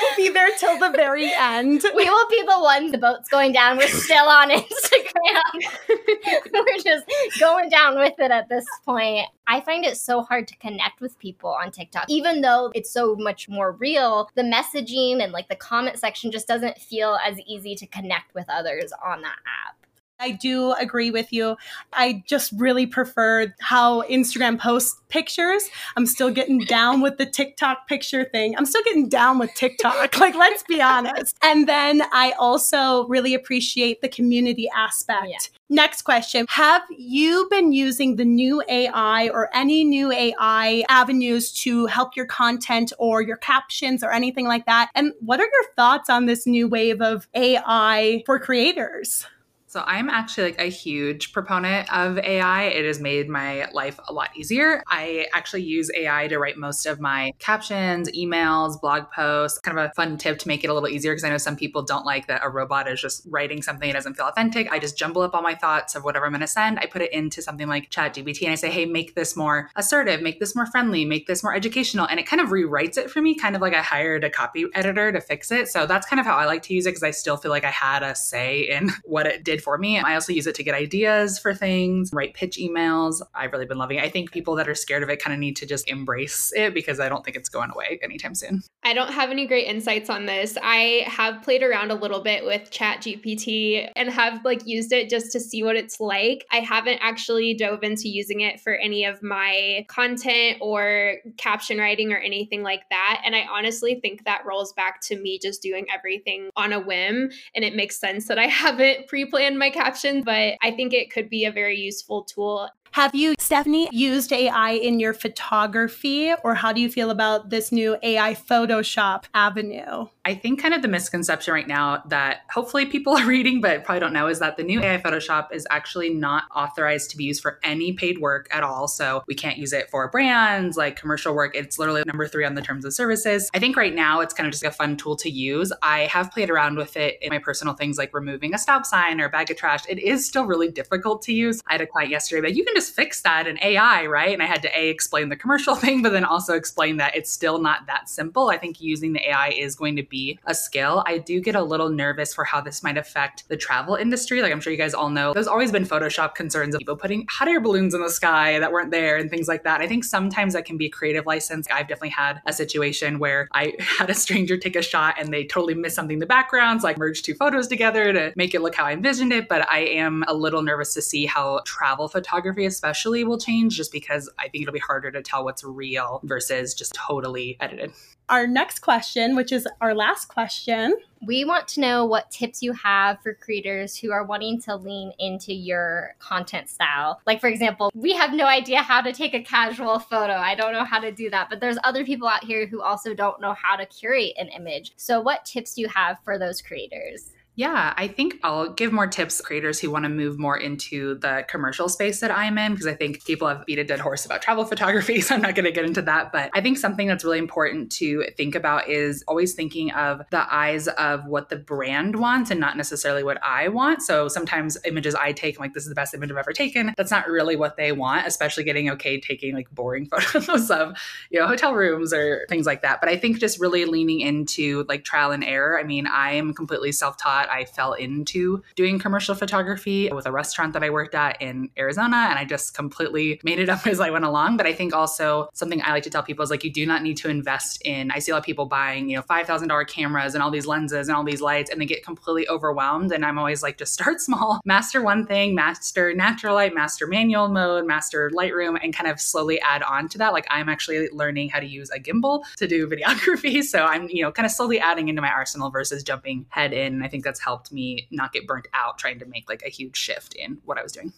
we'll 0.00 0.16
be 0.16 0.28
there 0.28 0.50
till 0.58 0.78
the 0.78 0.90
very 0.90 1.32
end. 1.32 1.82
We 1.96 2.04
will 2.08 2.28
be 2.28 2.42
the 2.42 2.60
ones 2.60 2.92
the 2.92 2.98
boat's 2.98 3.28
going 3.28 3.52
down. 3.52 3.78
We're 3.78 3.88
still 3.88 4.26
on 4.26 4.50
Instagram. 4.50 5.09
we're 6.52 6.82
just 6.82 7.06
going 7.38 7.68
down 7.68 7.96
with 7.96 8.14
it 8.18 8.30
at 8.30 8.48
this 8.48 8.64
point. 8.84 9.26
I 9.46 9.60
find 9.60 9.84
it 9.84 9.96
so 9.96 10.22
hard 10.22 10.46
to 10.48 10.56
connect 10.58 11.00
with 11.00 11.18
people 11.18 11.50
on 11.50 11.70
TikTok. 11.70 12.04
Even 12.08 12.40
though 12.40 12.70
it's 12.74 12.90
so 12.90 13.16
much 13.16 13.48
more 13.48 13.72
real, 13.72 14.30
the 14.34 14.42
messaging 14.42 15.22
and 15.22 15.32
like 15.32 15.48
the 15.48 15.56
comment 15.56 15.98
section 15.98 16.30
just 16.30 16.46
doesn't 16.46 16.78
feel 16.78 17.18
as 17.26 17.38
easy 17.40 17.74
to 17.76 17.86
connect 17.86 18.34
with 18.34 18.46
others 18.48 18.92
on 19.04 19.22
that 19.22 19.38
app. 19.66 19.79
I 20.20 20.32
do 20.32 20.72
agree 20.72 21.10
with 21.10 21.32
you. 21.32 21.56
I 21.94 22.22
just 22.26 22.52
really 22.52 22.86
prefer 22.86 23.54
how 23.60 24.02
Instagram 24.02 24.60
posts 24.60 25.00
pictures. 25.08 25.68
I'm 25.96 26.04
still 26.06 26.30
getting 26.30 26.58
down 26.60 27.00
with 27.00 27.16
the 27.16 27.24
TikTok 27.24 27.88
picture 27.88 28.24
thing. 28.24 28.54
I'm 28.56 28.66
still 28.66 28.82
getting 28.84 29.08
down 29.08 29.38
with 29.38 29.52
TikTok. 29.54 30.16
like, 30.20 30.34
let's 30.34 30.62
be 30.64 30.82
honest. 30.82 31.36
And 31.42 31.66
then 31.66 32.02
I 32.12 32.32
also 32.38 33.06
really 33.08 33.34
appreciate 33.34 34.02
the 34.02 34.08
community 34.08 34.68
aspect. 34.76 35.26
Yeah. 35.28 35.38
Next 35.72 36.02
question 36.02 36.46
Have 36.50 36.82
you 36.90 37.46
been 37.50 37.72
using 37.72 38.16
the 38.16 38.24
new 38.24 38.62
AI 38.68 39.30
or 39.30 39.48
any 39.54 39.84
new 39.84 40.12
AI 40.12 40.84
avenues 40.88 41.52
to 41.62 41.86
help 41.86 42.14
your 42.14 42.26
content 42.26 42.92
or 42.98 43.22
your 43.22 43.36
captions 43.36 44.04
or 44.04 44.12
anything 44.12 44.46
like 44.46 44.66
that? 44.66 44.90
And 44.94 45.12
what 45.20 45.40
are 45.40 45.44
your 45.44 45.72
thoughts 45.76 46.10
on 46.10 46.26
this 46.26 46.46
new 46.46 46.68
wave 46.68 47.00
of 47.00 47.26
AI 47.34 48.22
for 48.26 48.38
creators? 48.38 49.26
So 49.70 49.84
I'm 49.86 50.10
actually 50.10 50.46
like 50.46 50.60
a 50.60 50.64
huge 50.64 51.32
proponent 51.32 51.88
of 51.96 52.18
AI. 52.18 52.64
It 52.64 52.84
has 52.86 52.98
made 52.98 53.28
my 53.28 53.68
life 53.72 54.00
a 54.08 54.12
lot 54.12 54.30
easier. 54.34 54.82
I 54.88 55.28
actually 55.32 55.62
use 55.62 55.92
AI 55.96 56.26
to 56.26 56.40
write 56.40 56.58
most 56.58 56.86
of 56.86 56.98
my 56.98 57.32
captions, 57.38 58.10
emails, 58.10 58.80
blog 58.80 59.04
posts. 59.12 59.60
Kind 59.60 59.78
of 59.78 59.84
a 59.84 59.94
fun 59.94 60.18
tip 60.18 60.40
to 60.40 60.48
make 60.48 60.64
it 60.64 60.70
a 60.70 60.74
little 60.74 60.88
easier 60.88 61.12
because 61.12 61.22
I 61.22 61.28
know 61.28 61.38
some 61.38 61.54
people 61.54 61.82
don't 61.82 62.04
like 62.04 62.26
that 62.26 62.40
a 62.42 62.48
robot 62.48 62.90
is 62.90 63.00
just 63.00 63.24
writing 63.30 63.62
something 63.62 63.88
that 63.88 63.94
doesn't 63.94 64.14
feel 64.14 64.26
authentic. 64.26 64.68
I 64.72 64.80
just 64.80 64.98
jumble 64.98 65.22
up 65.22 65.36
all 65.36 65.42
my 65.42 65.54
thoughts 65.54 65.94
of 65.94 66.02
whatever 66.02 66.26
I'm 66.26 66.32
going 66.32 66.40
to 66.40 66.48
send. 66.48 66.80
I 66.80 66.86
put 66.86 67.02
it 67.02 67.12
into 67.12 67.40
something 67.40 67.68
like 67.68 67.90
ChatGPT 67.90 68.42
and 68.42 68.50
I 68.50 68.56
say, 68.56 68.70
"Hey, 68.70 68.86
make 68.86 69.14
this 69.14 69.36
more 69.36 69.70
assertive, 69.76 70.20
make 70.20 70.40
this 70.40 70.56
more 70.56 70.66
friendly, 70.66 71.04
make 71.04 71.28
this 71.28 71.44
more 71.44 71.54
educational." 71.54 72.08
And 72.08 72.18
it 72.18 72.26
kind 72.26 72.42
of 72.42 72.48
rewrites 72.48 72.98
it 72.98 73.08
for 73.08 73.22
me, 73.22 73.36
kind 73.36 73.54
of 73.54 73.62
like 73.62 73.74
I 73.74 73.82
hired 73.82 74.24
a 74.24 74.30
copy 74.30 74.66
editor 74.74 75.12
to 75.12 75.20
fix 75.20 75.52
it. 75.52 75.68
So 75.68 75.86
that's 75.86 76.08
kind 76.08 76.18
of 76.18 76.26
how 76.26 76.36
I 76.36 76.46
like 76.46 76.64
to 76.64 76.74
use 76.74 76.86
it 76.86 76.90
because 76.90 77.04
I 77.04 77.12
still 77.12 77.36
feel 77.36 77.52
like 77.52 77.62
I 77.62 77.70
had 77.70 78.02
a 78.02 78.16
say 78.16 78.62
in 78.62 78.90
what 79.04 79.28
it 79.28 79.44
did 79.44 79.59
for 79.60 79.78
me. 79.78 79.98
I 79.98 80.14
also 80.14 80.32
use 80.32 80.46
it 80.46 80.54
to 80.56 80.62
get 80.62 80.74
ideas 80.74 81.38
for 81.38 81.54
things, 81.54 82.10
write 82.12 82.34
pitch 82.34 82.58
emails. 82.58 83.22
I've 83.34 83.52
really 83.52 83.66
been 83.66 83.78
loving 83.78 83.98
it. 83.98 84.04
I 84.04 84.10
think 84.10 84.32
people 84.32 84.54
that 84.56 84.68
are 84.68 84.74
scared 84.74 85.02
of 85.02 85.08
it 85.08 85.22
kind 85.22 85.34
of 85.34 85.40
need 85.40 85.56
to 85.56 85.66
just 85.66 85.88
embrace 85.88 86.52
it 86.56 86.74
because 86.74 87.00
I 87.00 87.08
don't 87.08 87.24
think 87.24 87.36
it's 87.36 87.48
going 87.48 87.70
away 87.70 87.98
anytime 88.02 88.34
soon. 88.34 88.62
I 88.82 88.94
don't 88.94 89.12
have 89.12 89.30
any 89.30 89.46
great 89.46 89.66
insights 89.66 90.08
on 90.08 90.26
this. 90.26 90.56
I 90.62 91.04
have 91.06 91.42
played 91.42 91.62
around 91.62 91.90
a 91.90 91.94
little 91.94 92.20
bit 92.20 92.44
with 92.44 92.70
Chat 92.70 93.02
GPT 93.02 93.90
and 93.94 94.08
have 94.08 94.44
like 94.44 94.66
used 94.66 94.92
it 94.92 95.10
just 95.10 95.32
to 95.32 95.40
see 95.40 95.62
what 95.62 95.76
it's 95.76 96.00
like. 96.00 96.46
I 96.50 96.58
haven't 96.58 96.98
actually 97.02 97.54
dove 97.54 97.82
into 97.82 98.08
using 98.08 98.40
it 98.40 98.60
for 98.60 98.74
any 98.74 99.04
of 99.04 99.22
my 99.22 99.84
content 99.88 100.58
or 100.60 101.16
caption 101.36 101.78
writing 101.78 102.12
or 102.12 102.18
anything 102.18 102.62
like 102.62 102.88
that. 102.90 103.22
And 103.24 103.36
I 103.36 103.46
honestly 103.50 104.00
think 104.00 104.24
that 104.24 104.44
rolls 104.46 104.72
back 104.72 105.00
to 105.02 105.20
me 105.20 105.38
just 105.38 105.62
doing 105.62 105.86
everything 105.94 106.50
on 106.56 106.72
a 106.72 106.80
whim. 106.80 107.30
And 107.54 107.64
it 107.64 107.74
makes 107.74 107.98
sense 107.98 108.28
that 108.28 108.38
I 108.38 108.46
haven't 108.60 109.08
pre 109.08 109.24
planned 109.24 109.49
my 109.58 109.70
caption 109.70 109.90
captions, 109.90 110.24
but 110.24 110.54
I 110.62 110.70
think 110.70 110.92
it 110.92 111.10
could 111.12 111.28
be 111.28 111.44
a 111.44 111.52
very 111.52 111.78
useful 111.78 112.24
tool. 112.24 112.68
Have 112.92 113.14
you, 113.14 113.34
Stephanie, 113.38 113.88
used 113.92 114.32
AI 114.32 114.72
in 114.72 114.98
your 114.98 115.14
photography, 115.14 116.34
or 116.42 116.56
how 116.56 116.72
do 116.72 116.80
you 116.80 116.90
feel 116.90 117.10
about 117.10 117.48
this 117.48 117.70
new 117.70 117.96
AI 118.02 118.34
Photoshop 118.34 119.24
avenue? 119.32 120.08
I 120.24 120.34
think 120.34 120.60
kind 120.60 120.74
of 120.74 120.82
the 120.82 120.88
misconception 120.88 121.54
right 121.54 121.68
now 121.68 122.02
that 122.08 122.40
hopefully 122.52 122.86
people 122.86 123.12
are 123.16 123.26
reading 123.26 123.60
but 123.60 123.84
probably 123.84 124.00
don't 124.00 124.12
know 124.12 124.26
is 124.26 124.40
that 124.40 124.56
the 124.56 124.64
new 124.64 124.82
AI 124.82 124.98
Photoshop 124.98 125.52
is 125.52 125.68
actually 125.70 126.10
not 126.10 126.44
authorized 126.54 127.10
to 127.10 127.16
be 127.16 127.24
used 127.24 127.42
for 127.42 127.60
any 127.62 127.92
paid 127.92 128.18
work 128.18 128.48
at 128.50 128.64
all. 128.64 128.88
So 128.88 129.22
we 129.28 129.36
can't 129.36 129.56
use 129.56 129.72
it 129.72 129.88
for 129.88 130.08
brands 130.08 130.76
like 130.76 130.96
commercial 130.96 131.32
work. 131.32 131.54
It's 131.54 131.78
literally 131.78 132.02
number 132.06 132.26
three 132.26 132.44
on 132.44 132.54
the 132.54 132.62
terms 132.62 132.84
of 132.84 132.92
services. 132.92 133.50
I 133.54 133.60
think 133.60 133.76
right 133.76 133.94
now 133.94 134.20
it's 134.20 134.34
kind 134.34 134.48
of 134.48 134.52
just 134.52 134.64
a 134.64 134.72
fun 134.72 134.96
tool 134.96 135.14
to 135.16 135.30
use. 135.30 135.72
I 135.80 136.00
have 136.06 136.32
played 136.32 136.50
around 136.50 136.76
with 136.76 136.96
it 136.96 137.18
in 137.22 137.30
my 137.30 137.38
personal 137.38 137.74
things 137.74 137.98
like 137.98 138.12
removing 138.12 138.52
a 138.52 138.58
stop 138.58 138.84
sign 138.84 139.20
or 139.20 139.26
a 139.26 139.30
bag 139.30 139.50
of 139.50 139.56
trash. 139.56 139.84
It 139.88 140.00
is 140.00 140.26
still 140.26 140.44
really 140.44 140.70
difficult 140.70 141.22
to 141.22 141.32
use. 141.32 141.62
I 141.68 141.74
had 141.74 141.80
a 141.80 141.86
client 141.86 142.10
yesterday, 142.10 142.40
but 142.40 142.56
you 142.56 142.64
can 142.64 142.79
just 142.80 142.94
fix 142.94 143.20
that 143.20 143.46
in 143.46 143.58
AI, 143.62 144.06
right? 144.06 144.32
And 144.32 144.42
I 144.42 144.46
had 144.46 144.62
to 144.62 144.78
A, 144.78 144.88
explain 144.88 145.28
the 145.28 145.36
commercial 145.36 145.74
thing, 145.84 146.02
but 146.02 146.12
then 146.12 146.24
also 146.24 146.54
explain 146.54 146.96
that 146.96 147.14
it's 147.14 147.30
still 147.30 147.60
not 147.60 147.86
that 147.86 148.08
simple. 148.08 148.48
I 148.48 148.56
think 148.56 148.80
using 148.80 149.12
the 149.12 149.28
AI 149.28 149.48
is 149.48 149.76
going 149.76 149.96
to 149.96 150.02
be 150.02 150.38
a 150.46 150.54
skill. 150.54 151.04
I 151.06 151.18
do 151.18 151.40
get 151.40 151.54
a 151.54 151.62
little 151.62 151.90
nervous 151.90 152.32
for 152.32 152.44
how 152.44 152.62
this 152.62 152.82
might 152.82 152.96
affect 152.96 153.46
the 153.48 153.56
travel 153.56 153.96
industry. 153.96 154.40
Like 154.40 154.50
I'm 154.52 154.60
sure 154.60 154.72
you 154.72 154.78
guys 154.78 154.94
all 154.94 155.10
know, 155.10 155.34
there's 155.34 155.46
always 155.46 155.70
been 155.70 155.84
Photoshop 155.84 156.34
concerns 156.34 156.74
of 156.74 156.78
people 156.78 156.96
putting 156.96 157.26
hot 157.28 157.48
air 157.48 157.60
balloons 157.60 157.92
in 157.92 158.00
the 158.00 158.08
sky 158.08 158.58
that 158.58 158.72
weren't 158.72 158.90
there 158.90 159.18
and 159.18 159.28
things 159.28 159.46
like 159.46 159.62
that. 159.64 159.82
I 159.82 159.86
think 159.86 160.04
sometimes 160.04 160.54
that 160.54 160.64
can 160.64 160.78
be 160.78 160.86
a 160.86 160.90
creative 160.90 161.26
license. 161.26 161.66
I've 161.70 161.86
definitely 161.86 162.10
had 162.10 162.40
a 162.46 162.52
situation 162.52 163.18
where 163.18 163.48
I 163.52 163.74
had 163.78 164.08
a 164.08 164.14
stranger 164.14 164.56
take 164.56 164.76
a 164.76 164.82
shot 164.82 165.16
and 165.18 165.32
they 165.32 165.44
totally 165.44 165.74
missed 165.74 165.96
something 165.96 166.14
in 166.14 166.20
the 166.20 166.26
background. 166.26 166.80
So 166.80 166.88
I 166.88 166.94
merged 166.96 167.26
two 167.26 167.34
photos 167.34 167.68
together 167.68 168.12
to 168.14 168.32
make 168.36 168.54
it 168.54 168.62
look 168.62 168.74
how 168.74 168.86
I 168.86 168.92
envisioned 168.92 169.34
it. 169.34 169.48
But 169.48 169.68
I 169.70 169.80
am 169.80 170.24
a 170.26 170.34
little 170.34 170.62
nervous 170.62 170.94
to 170.94 171.02
see 171.02 171.26
how 171.26 171.60
travel 171.66 172.08
photography, 172.08 172.69
especially, 172.70 173.24
will 173.24 173.38
change 173.38 173.76
just 173.76 173.92
because 173.92 174.30
I 174.38 174.48
think 174.48 174.62
it'll 174.62 174.72
be 174.72 174.78
harder 174.78 175.10
to 175.10 175.22
tell 175.22 175.44
what's 175.44 175.62
real 175.62 176.20
versus 176.24 176.74
just 176.74 176.94
totally 176.94 177.56
edited 177.60 177.92
our 178.30 178.46
next 178.46 178.78
question, 178.78 179.34
which 179.34 179.52
is 179.52 179.68
our 179.80 179.94
last 179.94 180.26
question. 180.26 180.96
We 181.26 181.44
want 181.44 181.68
to 181.68 181.80
know 181.80 182.06
what 182.06 182.30
tips 182.30 182.62
you 182.62 182.72
have 182.72 183.20
for 183.22 183.34
creators 183.34 183.96
who 183.96 184.12
are 184.12 184.24
wanting 184.24 184.62
to 184.62 184.76
lean 184.76 185.12
into 185.18 185.52
your 185.52 186.14
content 186.20 186.70
style. 186.70 187.20
Like, 187.26 187.40
for 187.40 187.48
example, 187.48 187.90
we 187.94 188.14
have 188.14 188.32
no 188.32 188.46
idea 188.46 188.82
how 188.82 189.02
to 189.02 189.12
take 189.12 189.34
a 189.34 189.42
casual 189.42 189.98
photo. 189.98 190.34
I 190.34 190.54
don't 190.54 190.72
know 190.72 190.84
how 190.84 191.00
to 191.00 191.12
do 191.12 191.28
that, 191.30 191.50
but 191.50 191.60
there's 191.60 191.76
other 191.84 192.04
people 192.04 192.28
out 192.28 192.44
here 192.44 192.66
who 192.66 192.80
also 192.80 193.12
don't 193.12 193.40
know 193.40 193.52
how 193.52 193.76
to 193.76 193.84
curate 193.84 194.32
an 194.38 194.48
image. 194.48 194.92
So, 194.96 195.20
what 195.20 195.44
tips 195.44 195.74
do 195.74 195.82
you 195.82 195.88
have 195.88 196.18
for 196.24 196.38
those 196.38 196.62
creators? 196.62 197.32
Yeah, 197.60 197.92
I 197.94 198.08
think 198.08 198.38
I'll 198.42 198.72
give 198.72 198.90
more 198.90 199.06
tips 199.06 199.38
creators 199.42 199.78
who 199.78 199.90
want 199.90 200.06
to 200.06 200.08
move 200.08 200.38
more 200.38 200.56
into 200.56 201.16
the 201.16 201.44
commercial 201.46 201.90
space 201.90 202.20
that 202.20 202.30
I'm 202.30 202.56
in 202.56 202.72
because 202.72 202.86
I 202.86 202.94
think 202.94 203.22
people 203.26 203.46
have 203.48 203.66
beat 203.66 203.78
a 203.78 203.84
dead 203.84 204.00
horse 204.00 204.24
about 204.24 204.40
travel 204.40 204.64
photography, 204.74 205.20
so 205.20 205.34
I'm 205.34 205.42
not 205.42 205.54
going 205.54 205.66
to 205.66 205.70
get 205.70 205.84
into 205.84 206.00
that. 206.00 206.32
But 206.32 206.50
I 206.54 206.62
think 206.62 206.78
something 206.78 207.06
that's 207.06 207.22
really 207.22 207.36
important 207.36 207.92
to 207.98 208.24
think 208.34 208.54
about 208.54 208.88
is 208.88 209.22
always 209.28 209.52
thinking 209.52 209.90
of 209.90 210.22
the 210.30 210.50
eyes 210.50 210.88
of 210.88 211.26
what 211.26 211.50
the 211.50 211.56
brand 211.56 212.16
wants 212.16 212.50
and 212.50 212.58
not 212.58 212.78
necessarily 212.78 213.22
what 213.22 213.36
I 213.44 213.68
want. 213.68 214.00
So 214.00 214.26
sometimes 214.26 214.78
images 214.86 215.14
I 215.14 215.32
take, 215.32 215.58
I'm 215.58 215.64
like, 215.64 215.74
this 215.74 215.82
is 215.82 215.90
the 215.90 215.94
best 215.94 216.14
image 216.14 216.30
I've 216.30 216.38
ever 216.38 216.54
taken. 216.54 216.94
That's 216.96 217.10
not 217.10 217.28
really 217.28 217.56
what 217.56 217.76
they 217.76 217.92
want, 217.92 218.26
especially 218.26 218.64
getting 218.64 218.88
okay 218.92 219.20
taking 219.20 219.54
like 219.54 219.70
boring 219.70 220.06
photos 220.32 220.70
of, 220.70 220.96
you 221.28 221.38
know, 221.38 221.46
hotel 221.46 221.74
rooms 221.74 222.14
or 222.14 222.46
things 222.48 222.64
like 222.64 222.80
that. 222.80 223.02
But 223.02 223.10
I 223.10 223.18
think 223.18 223.38
just 223.38 223.60
really 223.60 223.84
leaning 223.84 224.20
into 224.20 224.86
like 224.88 225.04
trial 225.04 225.30
and 225.30 225.44
error. 225.44 225.78
I 225.78 225.82
mean, 225.82 226.06
I 226.06 226.32
am 226.32 226.54
completely 226.54 226.92
self 226.92 227.18
I 227.50 227.64
fell 227.64 227.94
into 227.94 228.62
doing 228.76 228.98
commercial 228.98 229.34
photography 229.34 230.10
with 230.12 230.26
a 230.26 230.32
restaurant 230.32 230.72
that 230.74 230.82
I 230.82 230.90
worked 230.90 231.14
at 231.14 231.40
in 231.40 231.70
Arizona. 231.78 232.28
And 232.30 232.38
I 232.38 232.44
just 232.44 232.74
completely 232.74 233.40
made 233.44 233.58
it 233.58 233.68
up 233.68 233.86
as 233.86 234.00
I 234.00 234.10
went 234.10 234.24
along. 234.24 234.56
But 234.56 234.66
I 234.66 234.72
think 234.72 234.94
also 234.94 235.48
something 235.52 235.82
I 235.82 235.92
like 235.92 236.04
to 236.04 236.10
tell 236.10 236.22
people 236.22 236.42
is 236.42 236.50
like, 236.50 236.64
you 236.64 236.72
do 236.72 236.86
not 236.86 237.02
need 237.02 237.16
to 237.18 237.28
invest 237.28 237.82
in, 237.82 238.10
I 238.10 238.18
see 238.18 238.32
a 238.32 238.34
lot 238.34 238.40
of 238.40 238.44
people 238.44 238.66
buying, 238.66 239.08
you 239.08 239.16
know, 239.16 239.22
$5,000 239.22 239.86
cameras 239.88 240.34
and 240.34 240.42
all 240.42 240.50
these 240.50 240.66
lenses 240.66 241.08
and 241.08 241.16
all 241.16 241.24
these 241.24 241.40
lights, 241.40 241.70
and 241.70 241.80
they 241.80 241.86
get 241.86 242.04
completely 242.04 242.48
overwhelmed. 242.48 243.12
And 243.12 243.24
I'm 243.24 243.38
always 243.38 243.62
like, 243.62 243.78
just 243.78 243.92
start 243.92 244.20
small, 244.30 244.60
master 244.64 245.02
one 245.02 245.26
thing, 245.26 245.54
master 245.54 246.14
natural 246.14 246.54
light, 246.54 246.74
master 246.74 247.06
manual 247.06 247.48
mode, 247.48 247.86
master 247.86 248.30
Lightroom, 248.30 248.78
and 248.82 248.94
kind 248.94 249.10
of 249.10 249.20
slowly 249.20 249.60
add 249.60 249.82
on 249.82 250.08
to 250.08 250.18
that. 250.18 250.32
Like 250.32 250.46
I'm 250.50 250.68
actually 250.68 251.08
learning 251.10 251.48
how 251.50 251.60
to 251.60 251.66
use 251.66 251.90
a 251.90 251.98
gimbal 251.98 252.42
to 252.56 252.66
do 252.66 252.86
videography. 252.90 253.62
So 253.62 253.84
I'm, 253.84 254.08
you 254.08 254.22
know, 254.22 254.32
kind 254.32 254.46
of 254.46 254.52
slowly 254.52 254.78
adding 254.78 255.08
into 255.08 255.22
my 255.22 255.30
arsenal 255.30 255.70
versus 255.70 256.02
jumping 256.02 256.46
head 256.50 256.72
in. 256.72 257.02
I 257.02 257.08
think 257.08 257.24
that's 257.30 257.44
helped 257.44 257.70
me 257.70 258.08
not 258.10 258.32
get 258.32 258.44
burnt 258.44 258.66
out 258.74 258.98
trying 258.98 259.20
to 259.20 259.24
make 259.24 259.48
like 259.48 259.62
a 259.64 259.70
huge 259.70 259.96
shift 259.96 260.34
in 260.34 260.58
what 260.64 260.76
I 260.78 260.82
was 260.82 260.90
doing. 260.90 261.12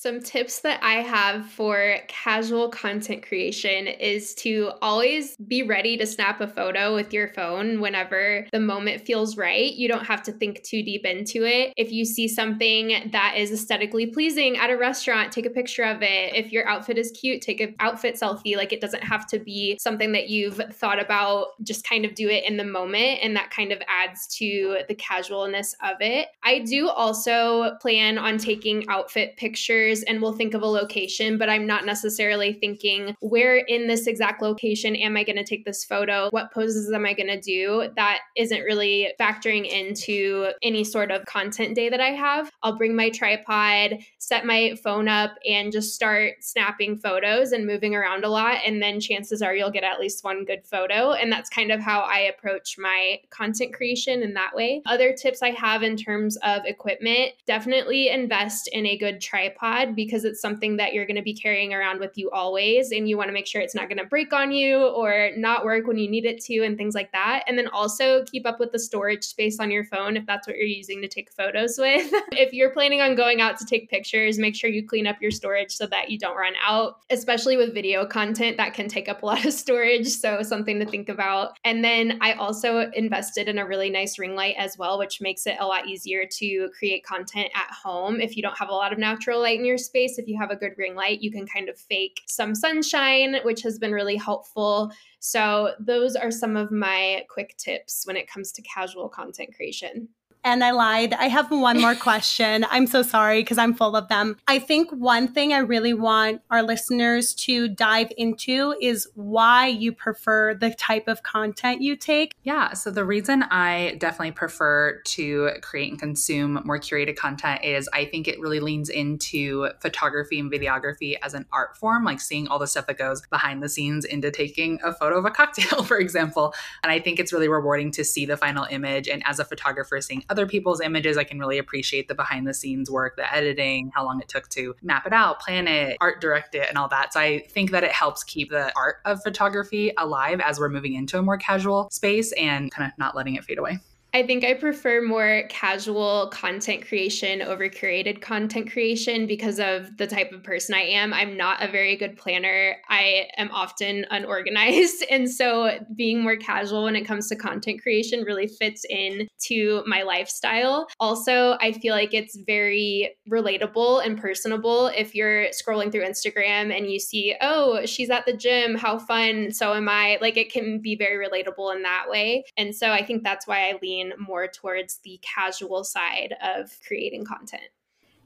Some 0.00 0.20
tips 0.20 0.60
that 0.60 0.78
I 0.80 1.02
have 1.02 1.50
for 1.50 1.96
casual 2.06 2.68
content 2.68 3.26
creation 3.26 3.88
is 3.88 4.32
to 4.36 4.70
always 4.80 5.36
be 5.38 5.64
ready 5.64 5.96
to 5.96 6.06
snap 6.06 6.40
a 6.40 6.46
photo 6.46 6.94
with 6.94 7.12
your 7.12 7.26
phone 7.26 7.80
whenever 7.80 8.46
the 8.52 8.60
moment 8.60 9.00
feels 9.00 9.36
right. 9.36 9.74
You 9.74 9.88
don't 9.88 10.06
have 10.06 10.22
to 10.22 10.32
think 10.32 10.62
too 10.62 10.84
deep 10.84 11.04
into 11.04 11.42
it. 11.42 11.72
If 11.76 11.90
you 11.90 12.04
see 12.04 12.28
something 12.28 13.10
that 13.10 13.34
is 13.38 13.50
aesthetically 13.50 14.06
pleasing 14.06 14.56
at 14.56 14.70
a 14.70 14.76
restaurant, 14.76 15.32
take 15.32 15.46
a 15.46 15.50
picture 15.50 15.82
of 15.82 16.00
it. 16.00 16.32
If 16.32 16.52
your 16.52 16.68
outfit 16.68 16.96
is 16.96 17.10
cute, 17.10 17.42
take 17.42 17.60
an 17.60 17.74
outfit 17.80 18.14
selfie. 18.14 18.56
Like 18.56 18.72
it 18.72 18.80
doesn't 18.80 19.02
have 19.02 19.26
to 19.30 19.40
be 19.40 19.78
something 19.80 20.12
that 20.12 20.28
you've 20.28 20.62
thought 20.74 21.02
about, 21.02 21.60
just 21.64 21.82
kind 21.84 22.04
of 22.04 22.14
do 22.14 22.28
it 22.28 22.44
in 22.44 22.56
the 22.56 22.62
moment. 22.62 23.18
And 23.20 23.34
that 23.34 23.50
kind 23.50 23.72
of 23.72 23.82
adds 23.88 24.28
to 24.36 24.82
the 24.86 24.94
casualness 24.94 25.74
of 25.82 25.96
it. 25.98 26.28
I 26.44 26.60
do 26.60 26.88
also 26.88 27.72
plan 27.82 28.16
on 28.16 28.38
taking 28.38 28.88
outfit 28.88 29.36
pictures 29.36 29.87
pictures 29.88 30.04
and 30.04 30.22
we'll 30.22 30.32
think 30.32 30.54
of 30.54 30.62
a 30.62 30.66
location, 30.66 31.38
but 31.38 31.48
I'm 31.48 31.66
not 31.66 31.84
necessarily 31.84 32.52
thinking 32.52 33.14
where 33.20 33.56
in 33.56 33.86
this 33.86 34.06
exact 34.06 34.42
location 34.42 34.94
am 34.96 35.16
I 35.16 35.24
going 35.24 35.36
to 35.36 35.44
take 35.44 35.64
this 35.64 35.84
photo? 35.84 36.28
What 36.30 36.52
poses 36.52 36.92
am 36.92 37.06
I 37.06 37.14
going 37.14 37.28
to 37.28 37.40
do? 37.40 37.88
That 37.96 38.20
isn't 38.36 38.62
really 38.62 39.12
factoring 39.18 39.66
into 39.66 40.50
any 40.62 40.84
sort 40.84 41.10
of 41.10 41.24
content 41.26 41.74
day 41.74 41.88
that 41.88 42.00
I 42.00 42.10
have. 42.10 42.50
I'll 42.62 42.76
bring 42.76 42.94
my 42.94 43.10
tripod, 43.10 43.98
set 44.18 44.44
my 44.44 44.76
phone 44.82 45.08
up, 45.08 45.32
and 45.48 45.72
just 45.72 45.94
start 45.94 46.34
snapping 46.40 46.96
photos 46.98 47.52
and 47.52 47.66
moving 47.66 47.94
around 47.94 48.24
a 48.24 48.28
lot. 48.28 48.58
And 48.66 48.82
then 48.82 49.00
chances 49.00 49.42
are 49.42 49.54
you'll 49.54 49.70
get 49.70 49.84
at 49.84 50.00
least 50.00 50.24
one 50.24 50.44
good 50.44 50.64
photo. 50.64 51.12
And 51.12 51.32
that's 51.32 51.50
kind 51.50 51.72
of 51.72 51.80
how 51.80 52.00
I 52.00 52.20
approach 52.20 52.76
my 52.78 53.18
content 53.30 53.74
creation 53.74 54.22
in 54.22 54.34
that 54.34 54.54
way. 54.54 54.82
Other 54.86 55.12
tips 55.12 55.42
I 55.42 55.50
have 55.50 55.82
in 55.82 55.96
terms 55.96 56.36
of 56.38 56.62
equipment 56.64 57.32
definitely 57.46 58.08
invest 58.08 58.68
in 58.72 58.86
a 58.86 58.96
good 58.96 59.20
tripod 59.20 59.77
because 59.86 60.24
it's 60.24 60.40
something 60.40 60.76
that 60.76 60.92
you're 60.92 61.06
going 61.06 61.16
to 61.16 61.22
be 61.22 61.34
carrying 61.34 61.74
around 61.74 62.00
with 62.00 62.16
you 62.16 62.30
always. 62.30 62.90
And 62.90 63.08
you 63.08 63.16
want 63.16 63.28
to 63.28 63.32
make 63.32 63.46
sure 63.46 63.60
it's 63.60 63.74
not 63.74 63.88
going 63.88 63.98
to 63.98 64.04
break 64.04 64.32
on 64.32 64.52
you 64.52 64.78
or 64.78 65.30
not 65.36 65.64
work 65.64 65.86
when 65.86 65.98
you 65.98 66.08
need 66.08 66.24
it 66.24 66.42
to 66.44 66.64
and 66.64 66.76
things 66.76 66.94
like 66.94 67.12
that. 67.12 67.44
And 67.46 67.58
then 67.58 67.68
also 67.68 68.24
keep 68.24 68.46
up 68.46 68.60
with 68.60 68.72
the 68.72 68.78
storage 68.78 69.24
space 69.24 69.60
on 69.60 69.70
your 69.70 69.84
phone 69.84 70.16
if 70.16 70.26
that's 70.26 70.46
what 70.46 70.56
you're 70.56 70.66
using 70.66 71.00
to 71.02 71.08
take 71.08 71.30
photos 71.32 71.76
with. 71.78 72.10
if 72.32 72.52
you're 72.52 72.70
planning 72.70 73.00
on 73.00 73.14
going 73.14 73.40
out 73.40 73.58
to 73.58 73.64
take 73.64 73.90
pictures, 73.90 74.38
make 74.38 74.54
sure 74.54 74.70
you 74.70 74.86
clean 74.86 75.06
up 75.06 75.16
your 75.20 75.30
storage 75.30 75.72
so 75.72 75.86
that 75.86 76.10
you 76.10 76.18
don't 76.18 76.36
run 76.36 76.54
out, 76.64 76.98
especially 77.10 77.56
with 77.56 77.74
video 77.74 78.06
content 78.06 78.56
that 78.56 78.74
can 78.74 78.88
take 78.88 79.08
up 79.08 79.22
a 79.22 79.26
lot 79.26 79.44
of 79.44 79.52
storage. 79.52 80.08
So, 80.08 80.42
something 80.42 80.78
to 80.80 80.86
think 80.86 81.08
about. 81.08 81.56
And 81.64 81.84
then 81.84 82.18
I 82.20 82.32
also 82.32 82.90
invested 82.92 83.48
in 83.48 83.58
a 83.58 83.66
really 83.66 83.90
nice 83.90 84.18
ring 84.18 84.34
light 84.34 84.54
as 84.58 84.76
well, 84.78 84.98
which 84.98 85.20
makes 85.20 85.46
it 85.46 85.56
a 85.60 85.66
lot 85.66 85.86
easier 85.86 86.26
to 86.26 86.70
create 86.78 87.04
content 87.04 87.50
at 87.54 87.70
home 87.70 88.20
if 88.20 88.36
you 88.36 88.42
don't 88.42 88.56
have 88.58 88.68
a 88.68 88.74
lot 88.74 88.92
of 88.92 88.98
natural 88.98 89.40
light 89.40 89.58
in 89.58 89.64
your 89.68 89.78
space, 89.78 90.18
if 90.18 90.26
you 90.26 90.36
have 90.38 90.50
a 90.50 90.56
good 90.56 90.72
ring 90.76 90.94
light, 90.94 91.20
you 91.20 91.30
can 91.30 91.46
kind 91.46 91.68
of 91.68 91.78
fake 91.78 92.22
some 92.26 92.54
sunshine, 92.54 93.36
which 93.44 93.62
has 93.62 93.78
been 93.78 93.92
really 93.92 94.16
helpful. 94.16 94.90
So, 95.20 95.74
those 95.78 96.16
are 96.16 96.30
some 96.30 96.56
of 96.56 96.72
my 96.72 97.24
quick 97.28 97.56
tips 97.56 98.04
when 98.06 98.16
it 98.16 98.28
comes 98.28 98.50
to 98.52 98.62
casual 98.62 99.08
content 99.08 99.54
creation 99.54 100.08
and 100.44 100.64
I 100.64 100.70
lied. 100.70 101.14
I 101.14 101.28
have 101.28 101.50
one 101.50 101.80
more 101.80 101.94
question. 101.94 102.64
I'm 102.70 102.86
so 102.86 103.02
sorry 103.02 103.40
because 103.40 103.58
I'm 103.58 103.74
full 103.74 103.96
of 103.96 104.08
them. 104.08 104.36
I 104.46 104.58
think 104.58 104.90
one 104.90 105.28
thing 105.28 105.52
I 105.52 105.58
really 105.58 105.94
want 105.94 106.42
our 106.50 106.62
listeners 106.62 107.34
to 107.34 107.68
dive 107.68 108.12
into 108.16 108.74
is 108.80 109.08
why 109.14 109.66
you 109.66 109.92
prefer 109.92 110.54
the 110.54 110.70
type 110.74 111.08
of 111.08 111.22
content 111.22 111.82
you 111.82 111.96
take. 111.96 112.34
Yeah. 112.42 112.72
So, 112.74 112.90
the 112.90 113.04
reason 113.04 113.42
I 113.44 113.96
definitely 113.98 114.32
prefer 114.32 115.00
to 115.04 115.50
create 115.62 115.90
and 115.90 116.00
consume 116.00 116.60
more 116.64 116.78
curated 116.78 117.16
content 117.16 117.64
is 117.64 117.88
I 117.92 118.04
think 118.04 118.28
it 118.28 118.40
really 118.40 118.60
leans 118.60 118.88
into 118.88 119.68
photography 119.80 120.38
and 120.38 120.50
videography 120.50 121.16
as 121.22 121.34
an 121.34 121.46
art 121.52 121.76
form, 121.76 122.04
like 122.04 122.20
seeing 122.20 122.48
all 122.48 122.58
the 122.58 122.66
stuff 122.66 122.86
that 122.86 122.98
goes 122.98 123.22
behind 123.28 123.62
the 123.62 123.68
scenes 123.68 124.04
into 124.04 124.30
taking 124.30 124.78
a 124.82 124.92
photo 124.92 125.18
of 125.18 125.24
a 125.24 125.30
cocktail, 125.30 125.82
for 125.84 125.98
example. 125.98 126.54
And 126.82 126.92
I 126.92 126.98
think 126.98 127.18
it's 127.18 127.32
really 127.32 127.48
rewarding 127.48 127.90
to 127.92 128.04
see 128.04 128.26
the 128.26 128.36
final 128.36 128.66
image. 128.70 129.08
And 129.08 129.22
as 129.26 129.38
a 129.38 129.44
photographer, 129.44 130.00
seeing 130.00 130.24
other 130.30 130.46
people's 130.46 130.80
images, 130.80 131.16
I 131.16 131.24
can 131.24 131.38
really 131.38 131.58
appreciate 131.58 132.08
the 132.08 132.14
behind 132.14 132.46
the 132.46 132.54
scenes 132.54 132.90
work, 132.90 133.16
the 133.16 133.32
editing, 133.32 133.90
how 133.94 134.04
long 134.04 134.20
it 134.20 134.28
took 134.28 134.48
to 134.50 134.74
map 134.82 135.06
it 135.06 135.12
out, 135.12 135.40
plan 135.40 135.68
it, 135.68 135.96
art 136.00 136.20
direct 136.20 136.54
it, 136.54 136.68
and 136.68 136.78
all 136.78 136.88
that. 136.88 137.12
So 137.12 137.20
I 137.20 137.40
think 137.50 137.70
that 137.70 137.84
it 137.84 137.92
helps 137.92 138.24
keep 138.24 138.50
the 138.50 138.72
art 138.76 138.96
of 139.04 139.22
photography 139.22 139.92
alive 139.98 140.40
as 140.40 140.58
we're 140.58 140.68
moving 140.68 140.94
into 140.94 141.18
a 141.18 141.22
more 141.22 141.36
casual 141.38 141.88
space 141.90 142.32
and 142.32 142.70
kind 142.70 142.90
of 142.90 142.98
not 142.98 143.16
letting 143.16 143.34
it 143.34 143.44
fade 143.44 143.58
away. 143.58 143.78
I 144.14 144.22
think 144.22 144.42
I 144.42 144.54
prefer 144.54 145.02
more 145.02 145.42
casual 145.50 146.28
content 146.32 146.86
creation 146.86 147.42
over 147.42 147.68
curated 147.68 148.22
content 148.22 148.72
creation 148.72 149.26
because 149.26 149.60
of 149.60 149.94
the 149.98 150.06
type 150.06 150.32
of 150.32 150.42
person 150.42 150.74
I 150.74 150.80
am. 150.80 151.12
I'm 151.12 151.36
not 151.36 151.62
a 151.62 151.70
very 151.70 151.94
good 151.94 152.16
planner. 152.16 152.76
I 152.88 153.26
am 153.36 153.50
often 153.52 154.06
unorganized. 154.10 155.04
And 155.18 155.30
so 155.30 155.78
being 155.96 156.22
more 156.22 156.36
casual 156.36 156.84
when 156.84 156.94
it 156.94 157.04
comes 157.04 157.28
to 157.28 157.36
content 157.36 157.82
creation 157.82 158.22
really 158.22 158.46
fits 158.46 158.84
in 158.88 159.26
to 159.46 159.82
my 159.86 160.02
lifestyle. 160.02 160.86
Also, 161.00 161.56
I 161.60 161.72
feel 161.72 161.94
like 161.94 162.12
it's 162.14 162.36
very 162.46 163.16
relatable 163.28 164.04
and 164.04 164.18
personable 164.18 164.88
if 164.88 165.14
you're 165.14 165.46
scrolling 165.48 165.90
through 165.90 166.06
Instagram 166.06 166.76
and 166.76 166.90
you 166.90 167.00
see, 167.00 167.34
oh, 167.40 167.84
she's 167.86 168.10
at 168.10 168.26
the 168.26 168.36
gym, 168.36 168.74
how 168.74 168.98
fun, 168.98 169.50
so 169.50 169.74
am 169.74 169.88
I. 169.88 170.18
Like 170.20 170.36
it 170.36 170.52
can 170.52 170.80
be 170.80 170.94
very 170.94 171.26
relatable 171.26 171.74
in 171.74 171.82
that 171.82 172.04
way. 172.08 172.44
And 172.56 172.74
so 172.74 172.90
I 172.90 173.04
think 173.04 173.22
that's 173.22 173.46
why 173.46 173.70
I 173.70 173.78
lean 173.80 173.97
more 174.18 174.48
towards 174.48 174.98
the 174.98 175.20
casual 175.22 175.84
side 175.84 176.34
of 176.42 176.70
creating 176.86 177.24
content. 177.24 177.70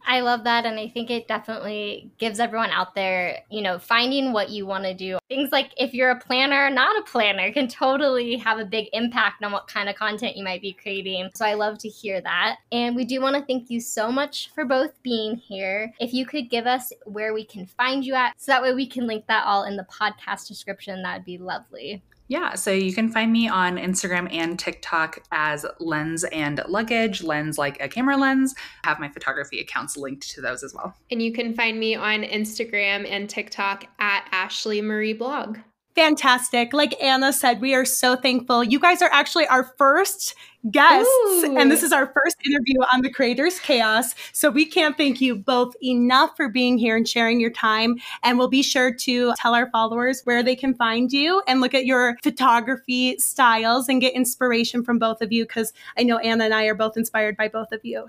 I 0.06 0.20
love 0.20 0.44
that. 0.44 0.66
And 0.66 0.78
I 0.78 0.88
think 0.88 1.10
it 1.10 1.28
definitely 1.28 2.10
gives 2.18 2.40
everyone 2.40 2.70
out 2.70 2.94
there, 2.94 3.38
you 3.50 3.62
know, 3.62 3.78
finding 3.78 4.32
what 4.32 4.50
you 4.50 4.66
want 4.66 4.84
to 4.84 4.94
do. 4.94 5.18
Things 5.28 5.50
like 5.52 5.70
if 5.76 5.94
you're 5.94 6.10
a 6.10 6.18
planner, 6.18 6.68
not 6.70 6.98
a 6.98 7.10
planner, 7.10 7.52
can 7.52 7.68
totally 7.68 8.36
have 8.36 8.58
a 8.58 8.64
big 8.64 8.88
impact 8.92 9.44
on 9.44 9.52
what 9.52 9.68
kind 9.68 9.88
of 9.88 9.96
content 9.96 10.36
you 10.36 10.44
might 10.44 10.60
be 10.60 10.72
creating. 10.72 11.30
So 11.34 11.46
I 11.46 11.54
love 11.54 11.78
to 11.78 11.88
hear 11.88 12.20
that. 12.20 12.56
And 12.72 12.96
we 12.96 13.04
do 13.04 13.20
want 13.20 13.36
to 13.36 13.44
thank 13.44 13.70
you 13.70 13.80
so 13.80 14.10
much 14.10 14.50
for 14.54 14.64
both 14.64 15.00
being 15.02 15.36
here. 15.36 15.92
If 16.00 16.12
you 16.12 16.26
could 16.26 16.50
give 16.50 16.66
us 16.66 16.92
where 17.04 17.32
we 17.32 17.44
can 17.44 17.66
find 17.66 18.04
you 18.04 18.14
at, 18.14 18.34
so 18.38 18.52
that 18.52 18.62
way 18.62 18.74
we 18.74 18.86
can 18.86 19.06
link 19.06 19.26
that 19.28 19.46
all 19.46 19.64
in 19.64 19.76
the 19.76 19.84
podcast 19.84 20.48
description, 20.48 21.02
that 21.02 21.18
would 21.18 21.24
be 21.24 21.38
lovely. 21.38 22.02
Yeah, 22.32 22.54
so 22.54 22.70
you 22.70 22.94
can 22.94 23.10
find 23.10 23.30
me 23.30 23.46
on 23.46 23.76
Instagram 23.76 24.26
and 24.32 24.58
TikTok 24.58 25.22
as 25.32 25.66
Lens 25.80 26.24
and 26.24 26.62
Luggage, 26.66 27.22
lens 27.22 27.58
like 27.58 27.78
a 27.78 27.90
camera 27.90 28.16
lens. 28.16 28.54
I 28.84 28.88
have 28.88 28.98
my 28.98 29.10
photography 29.10 29.60
accounts 29.60 29.98
linked 29.98 30.30
to 30.30 30.40
those 30.40 30.62
as 30.62 30.72
well. 30.72 30.96
And 31.10 31.20
you 31.20 31.30
can 31.30 31.52
find 31.52 31.78
me 31.78 31.94
on 31.94 32.22
Instagram 32.22 33.06
and 33.06 33.28
TikTok 33.28 33.84
at 33.98 34.26
Ashley 34.32 34.80
Marie 34.80 35.12
Blog. 35.12 35.58
Fantastic. 35.94 36.72
Like 36.72 37.00
Anna 37.02 37.32
said, 37.32 37.60
we 37.60 37.74
are 37.74 37.84
so 37.84 38.16
thankful. 38.16 38.64
You 38.64 38.80
guys 38.80 39.02
are 39.02 39.10
actually 39.12 39.46
our 39.48 39.64
first 39.76 40.34
guests, 40.70 41.10
Ooh. 41.26 41.56
and 41.58 41.70
this 41.70 41.82
is 41.82 41.92
our 41.92 42.06
first 42.06 42.36
interview 42.46 42.78
on 42.92 43.02
the 43.02 43.10
Creators 43.10 43.58
Chaos. 43.58 44.14
So 44.32 44.48
we 44.48 44.64
can't 44.64 44.96
thank 44.96 45.20
you 45.20 45.36
both 45.36 45.74
enough 45.82 46.30
for 46.36 46.48
being 46.48 46.78
here 46.78 46.96
and 46.96 47.06
sharing 47.06 47.40
your 47.40 47.50
time. 47.50 47.96
And 48.22 48.38
we'll 48.38 48.48
be 48.48 48.62
sure 48.62 48.94
to 48.94 49.34
tell 49.36 49.54
our 49.54 49.70
followers 49.70 50.22
where 50.24 50.42
they 50.42 50.56
can 50.56 50.74
find 50.74 51.12
you 51.12 51.42
and 51.46 51.60
look 51.60 51.74
at 51.74 51.84
your 51.84 52.16
photography 52.22 53.18
styles 53.18 53.88
and 53.88 54.00
get 54.00 54.14
inspiration 54.14 54.84
from 54.84 54.98
both 54.98 55.20
of 55.20 55.30
you 55.30 55.44
because 55.44 55.72
I 55.98 56.04
know 56.04 56.18
Anna 56.18 56.44
and 56.44 56.54
I 56.54 56.64
are 56.64 56.74
both 56.74 56.96
inspired 56.96 57.36
by 57.36 57.48
both 57.48 57.72
of 57.72 57.80
you. 57.82 58.08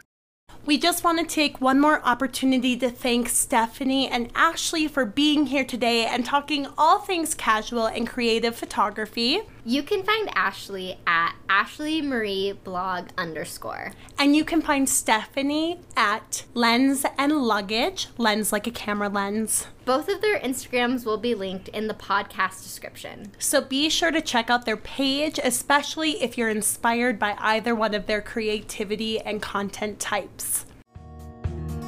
We 0.65 0.77
just 0.77 1.03
want 1.03 1.19
to 1.19 1.25
take 1.25 1.59
one 1.59 1.81
more 1.81 2.01
opportunity 2.05 2.77
to 2.77 2.89
thank 2.89 3.27
Stephanie 3.27 4.07
and 4.07 4.31
Ashley 4.33 4.87
for 4.87 5.03
being 5.03 5.47
here 5.47 5.65
today 5.65 6.05
and 6.05 6.25
talking 6.25 6.67
all 6.77 6.99
things 6.99 7.35
casual 7.35 7.87
and 7.87 8.07
creative 8.07 8.55
photography. 8.55 9.41
You 9.65 9.83
can 9.83 10.03
find 10.03 10.29
Ashley 10.35 10.97
at 11.05 11.35
Ashley 11.49 12.01
Marie 12.01 12.53
blog 12.53 13.09
underscore. 13.17 13.91
And 14.17 14.37
you 14.37 14.45
can 14.45 14.61
find 14.61 14.87
Stephanie 14.87 15.81
at 15.95 16.45
Lens 16.53 17.05
and 17.17 17.41
Luggage, 17.43 18.07
lens 18.17 18.51
like 18.51 18.67
a 18.67 18.71
camera 18.71 19.09
lens. 19.09 19.67
Both 19.85 20.09
of 20.09 20.21
their 20.21 20.39
Instagrams 20.39 21.05
will 21.05 21.17
be 21.17 21.35
linked 21.35 21.67
in 21.69 21.87
the 21.87 21.93
podcast 21.93 22.63
description. 22.63 23.31
So 23.39 23.61
be 23.61 23.89
sure 23.89 24.11
to 24.11 24.21
check 24.21 24.49
out 24.49 24.65
their 24.65 24.77
page, 24.77 25.39
especially 25.43 26.21
if 26.23 26.37
you're 26.37 26.49
inspired 26.49 27.19
by 27.19 27.35
either 27.39 27.75
one 27.75 27.93
of 27.93 28.05
their 28.05 28.21
creativity 28.21 29.19
and 29.19 29.41
content 29.41 29.99
types. 29.99 30.65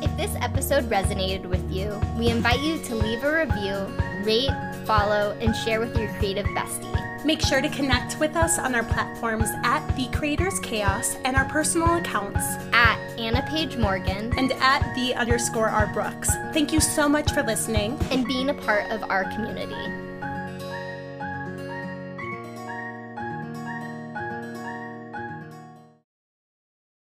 If 0.02 0.16
this 0.18 0.36
episode 0.42 0.90
resonated 0.90 1.46
with 1.46 1.72
you, 1.72 2.00
we 2.18 2.30
invite 2.30 2.60
you 2.62 2.78
to 2.80 2.96
leave 2.96 3.24
a 3.24 3.46
review, 3.46 3.88
rate, 4.26 4.52
follow, 4.86 5.38
and 5.40 5.56
share 5.56 5.80
with 5.80 5.98
your 5.98 6.10
creative 6.20 6.46
bestie. 6.48 7.05
Make 7.26 7.42
sure 7.42 7.60
to 7.60 7.70
connect 7.70 8.20
with 8.20 8.36
us 8.36 8.60
on 8.60 8.76
our 8.76 8.84
platforms 8.84 9.50
at 9.64 9.84
The 9.96 10.08
Creators 10.16 10.60
Chaos 10.60 11.16
and 11.26 11.36
our 11.36 11.46
personal 11.46 11.98
accounts 11.98 12.46
at 12.72 13.00
Anna 13.18 13.44
Paige 13.50 13.78
Morgan 13.78 14.32
and 14.38 14.52
at 14.54 14.94
the 14.94 15.16
underscore 15.16 15.68
R 15.68 15.88
Brooks. 15.92 16.30
Thank 16.54 16.72
you 16.72 16.80
so 16.80 17.10
much 17.10 17.32
for 17.32 17.42
listening 17.42 17.98
and 18.12 18.28
being 18.28 18.50
a 18.50 18.54
part 18.54 18.92
of 18.92 19.02
our 19.10 19.24
community. 19.34 20.05